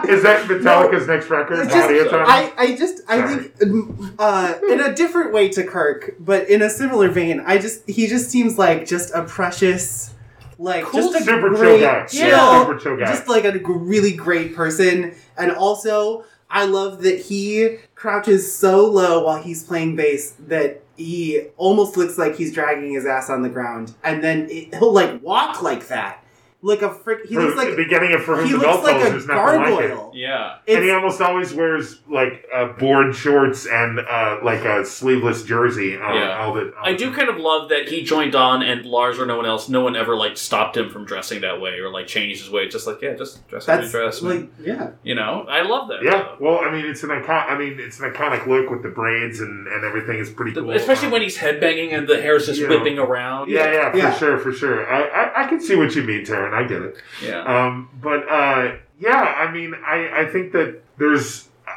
[0.09, 1.61] Is that Metallica's next record?
[1.61, 2.13] It's just.
[2.15, 6.71] I, I just I think uh, in a different way to Kirk, but in a
[6.71, 10.15] similar vein, I just he just seems like just a precious,
[10.59, 12.07] like Cool, just a super chill guy.
[12.07, 13.07] chill, Yeah, super chill guy.
[13.07, 18.87] just like a g- really great person, and also I love that he crouches so
[18.87, 23.43] low while he's playing bass that he almost looks like he's dragging his ass on
[23.43, 26.22] the ground, and then it, he'll like walk like that,
[26.65, 27.27] like a frick.
[27.27, 29.07] He For looks the like beginning of For Whom he the looks Bell like Tolls,
[29.07, 29.89] a there's nothing like it.
[29.89, 30.13] gargoyle.
[30.15, 30.57] Yeah.
[30.69, 35.97] and he almost always wears like uh, board shorts and uh, like a sleeveless jersey.
[35.97, 36.39] Uh, Yeah.
[36.39, 39.27] all the, all I do kind of love that he joined on, and Lars or
[39.27, 42.07] no one else, no one ever like stopped him from dressing that way or like
[42.07, 42.69] changed his way.
[42.69, 44.23] Just like, yeah, just dress how you that's dress.
[44.23, 44.91] like yeah.
[45.03, 46.03] you know, I love that.
[46.05, 47.47] Yeah, well, I mean, it's an icon.
[47.49, 50.71] I mean, it's an iconic look with the braids and, and everything is pretty cool.
[50.71, 52.79] Especially Um, when he's headbanging and the hair's just You know.
[52.79, 53.51] whipping around.
[53.51, 54.13] Yeah, yeah, for Yeah.
[54.15, 54.87] sure, for sure.
[54.89, 56.52] I, I I can see what you mean, Taran.
[56.55, 56.97] I get it.
[57.23, 57.43] Yeah.
[57.43, 61.73] Um, but uh, yeah, I mean, I, I think that there's uh,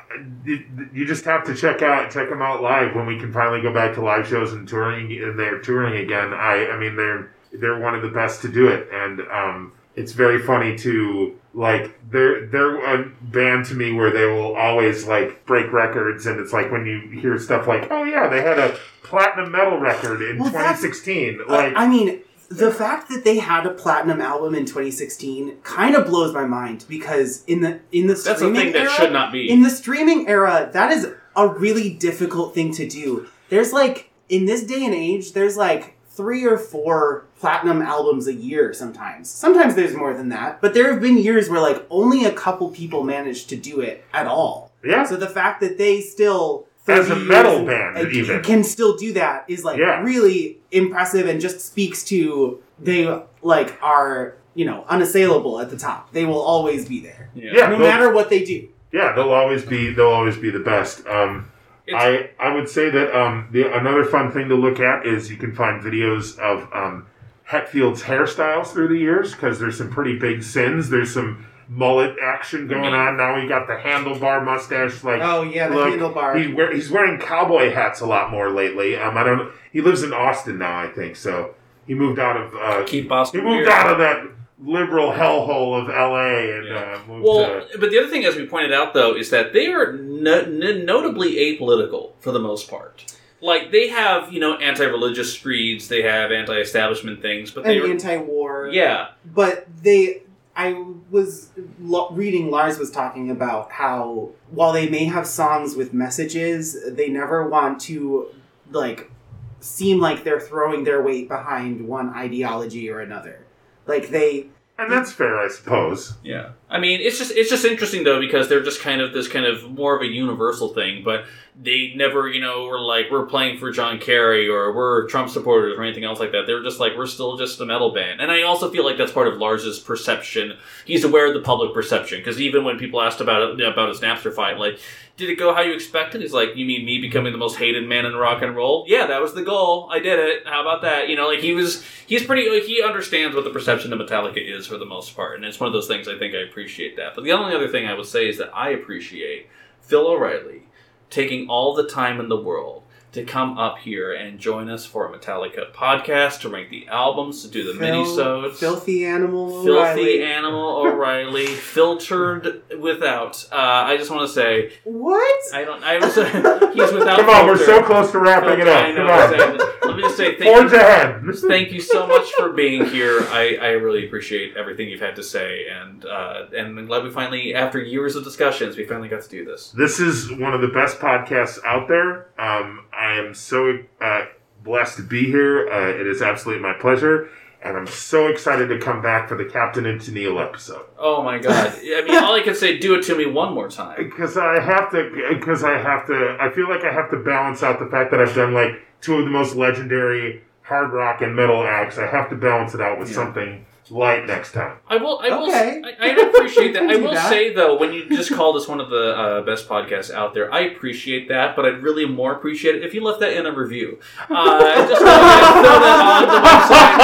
[0.45, 0.63] you
[0.93, 3.73] you just have to check out check them out live when we can finally go
[3.73, 6.33] back to live shows and touring and they're touring again.
[6.33, 10.11] I I mean they're they're one of the best to do it, and um, it's
[10.11, 15.45] very funny to like they're they're a band to me where they will always like
[15.45, 18.77] break records, and it's like when you hear stuff like oh yeah they had a
[19.03, 23.37] platinum metal record in Well, that's- 2016 Uh, like I mean, the fact that they
[23.39, 28.07] had a platinum album in 2016 kind of blows my mind because in the in
[28.07, 29.49] the That's a streaming thing that era, should not be.
[29.49, 33.27] in the streaming era, that is a really difficult thing to do.
[33.49, 38.33] There's like in this day and age, there's like three or four platinum albums a
[38.33, 39.29] year sometimes.
[39.29, 42.69] Sometimes there's more than that, but there have been years where like only a couple
[42.69, 44.71] people managed to do it at all.
[44.83, 48.41] yeah So the fact that they still As a metal years band, and- even.
[48.43, 50.01] can still do that is like Yeah.
[50.03, 56.11] really impressive and just speaks to they like are you know unassailable at the top.
[56.13, 58.67] They will always be there, yeah no matter what they do.
[58.91, 61.05] Yeah, they'll always be they'll always be the best.
[61.07, 61.47] Um,
[61.93, 65.37] I I would say that um, the another fun thing to look at is you
[65.37, 67.05] can find videos of um,
[67.45, 70.89] Hetfield's hairstyles through the years because there's some pretty big sins.
[70.89, 73.39] There's some mullet action going on now.
[73.39, 75.93] he got the handlebar mustache, like Oh yeah, the look.
[75.93, 76.39] handlebar.
[76.45, 78.95] He wear, he's wearing cowboy hats a lot more lately.
[78.97, 79.51] Um, I don't.
[79.71, 81.15] He lives in Austin now, I think.
[81.15, 81.55] So
[81.87, 83.09] he moved out of uh, Keep he
[83.41, 83.67] moved weird.
[83.67, 84.25] out of that
[84.63, 86.57] liberal hellhole of L.A.
[86.57, 86.97] and Yeah.
[87.03, 87.77] uh, moved Well, to.
[87.77, 90.85] but the other thing, as we pointed out, though, is that they are no- n-
[90.85, 93.03] notably apolitical for the most part.
[93.41, 97.91] Like they have, you know, anti-religious screeds, they have anti-establishment things, but they and are,
[97.91, 98.69] anti-war.
[98.71, 100.23] yeah, but they
[100.55, 100.73] i
[101.11, 101.49] was
[101.79, 107.09] lo- reading lars was talking about how while they may have songs with messages they
[107.09, 108.27] never want to
[108.71, 109.11] like
[109.59, 113.45] seem like they're throwing their weight behind one ideology or another
[113.87, 114.47] like they
[114.77, 116.15] And that's fair, I suppose.
[116.23, 116.49] yeah.
[116.69, 119.45] I mean, it's just it's just interesting though because they're just kind of this kind
[119.45, 121.23] of more of a universal thing, but
[121.61, 125.77] they never, you know, were like we're playing for John Kerry or we're Trump supporters
[125.77, 126.43] or anything else like that.
[126.45, 129.11] They're just like we're still just a metal band, and I also feel like that's
[129.11, 130.57] part of Lars's perception.
[130.85, 133.99] He's aware of the public perception because even when people asked about it about his
[133.99, 134.79] Napster fight, like.
[135.17, 136.19] Did it go how you expected?
[136.19, 138.83] He's like, you mean me becoming the most hated man in rock and roll?
[138.85, 139.87] Yeah, that was the goal.
[139.89, 140.45] I did it.
[140.45, 141.07] How about that?
[141.07, 144.45] You know, like he was, he's pretty, like, he understands what the perception of Metallica
[144.45, 146.97] is for the most part, and it's one of those things I think I appreciate
[146.97, 147.15] that.
[147.15, 149.47] But the only other thing I would say is that I appreciate
[149.79, 150.63] Phil O'Reilly
[151.09, 152.83] taking all the time in the world
[153.15, 157.41] to come up here and join us for a Metallica podcast to rank the albums,
[157.43, 158.59] to do the Phil- mini-sodes.
[158.59, 160.23] filthy animal Filthy O'Reilly.
[160.23, 161.45] Animal O'Reilly,
[161.89, 163.45] filtered without.
[163.51, 165.83] Uh, I just want to say, what I don't.
[165.83, 166.15] I was.
[166.73, 167.19] he's without.
[167.19, 168.95] Come on, we're so close to wrapping it I up.
[168.95, 169.37] know.
[169.37, 169.71] Come on.
[169.85, 170.77] Let me just say thank Forge you.
[170.77, 171.21] ahead.
[171.47, 173.21] Thank you so much for being here.
[173.29, 177.11] I, I really appreciate everything you've had to say, and uh, and I'm glad we
[177.11, 179.69] finally, after years of discussions, we finally got to do this.
[179.71, 182.27] This is one of the best podcasts out there.
[182.37, 184.25] Um, I am so uh,
[184.63, 185.69] blessed to be here.
[185.69, 187.29] Uh, it is absolutely my pleasure.
[187.63, 190.85] And I'm so excited to come back for the Captain and Tennille episode.
[190.99, 191.73] Oh my god!
[191.81, 193.95] I mean, all I can say, do it to me one more time.
[194.03, 197.63] Because I have to, because I have to, I feel like I have to balance
[197.63, 201.35] out the fact that I've done like two of the most legendary hard rock and
[201.35, 201.97] metal acts.
[201.97, 203.15] I have to balance it out with Yeah.
[203.15, 204.77] something light next time.
[204.87, 205.19] I will.
[205.19, 205.47] I will.
[205.47, 205.81] Okay.
[205.99, 206.83] I, I appreciate that.
[206.89, 207.29] I will that.
[207.29, 210.51] say though, when you just called us one of the uh, best podcasts out there,
[210.53, 211.55] I appreciate that.
[211.55, 213.99] But I'd really more appreciate it if you left that in a review.
[214.29, 216.95] Uh, just throw that, on the website.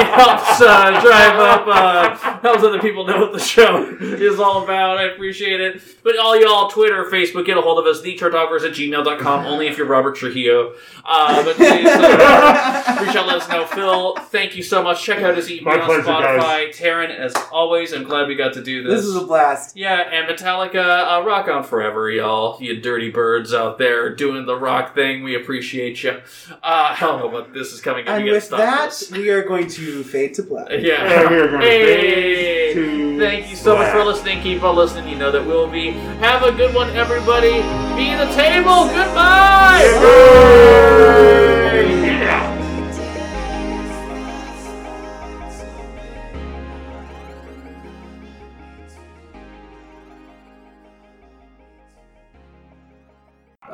[0.00, 1.66] It helps, it helps uh, drive up.
[1.66, 4.98] Uh, helps other people know what the show is all about.
[4.98, 5.82] I appreciate it.
[6.02, 8.02] But all y'all, Twitter, Facebook, get a hold of us.
[8.02, 9.46] TheChartOffers at gmail.com.
[9.46, 10.74] Only if you're Robert Trujillo.
[11.04, 13.66] Uh, but please uh, reach out, let us know.
[13.66, 15.02] Phil, thank you so much.
[15.02, 16.36] Check out his EP My on pleasure, Spotify.
[16.38, 16.76] guys.
[16.78, 19.00] Taran, as always, I'm glad we got to do this.
[19.00, 22.60] this is a blast yeah, and Metallica, uh, rock on forever, y'all.
[22.60, 25.22] You dirty birds out there doing the rock thing.
[25.22, 26.10] We appreciate you.
[26.50, 28.14] Uh, I don't know what this is coming up.
[28.16, 29.10] and with that this.
[29.10, 31.28] we are going to fade to black And Yeah.
[31.30, 34.40] we are going to Hey, fade to thank you so much for listening.
[34.42, 35.08] Keep on listening.
[35.08, 35.90] You know that we'll be.
[36.20, 37.50] Have a good one, everybody.
[37.96, 38.86] Be the table.
[38.86, 39.82] Goodbye.
[39.84, 41.49] Yeah.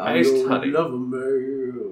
[0.07, 0.70] Iced honey.
[0.70, 1.86] Love 'em, man.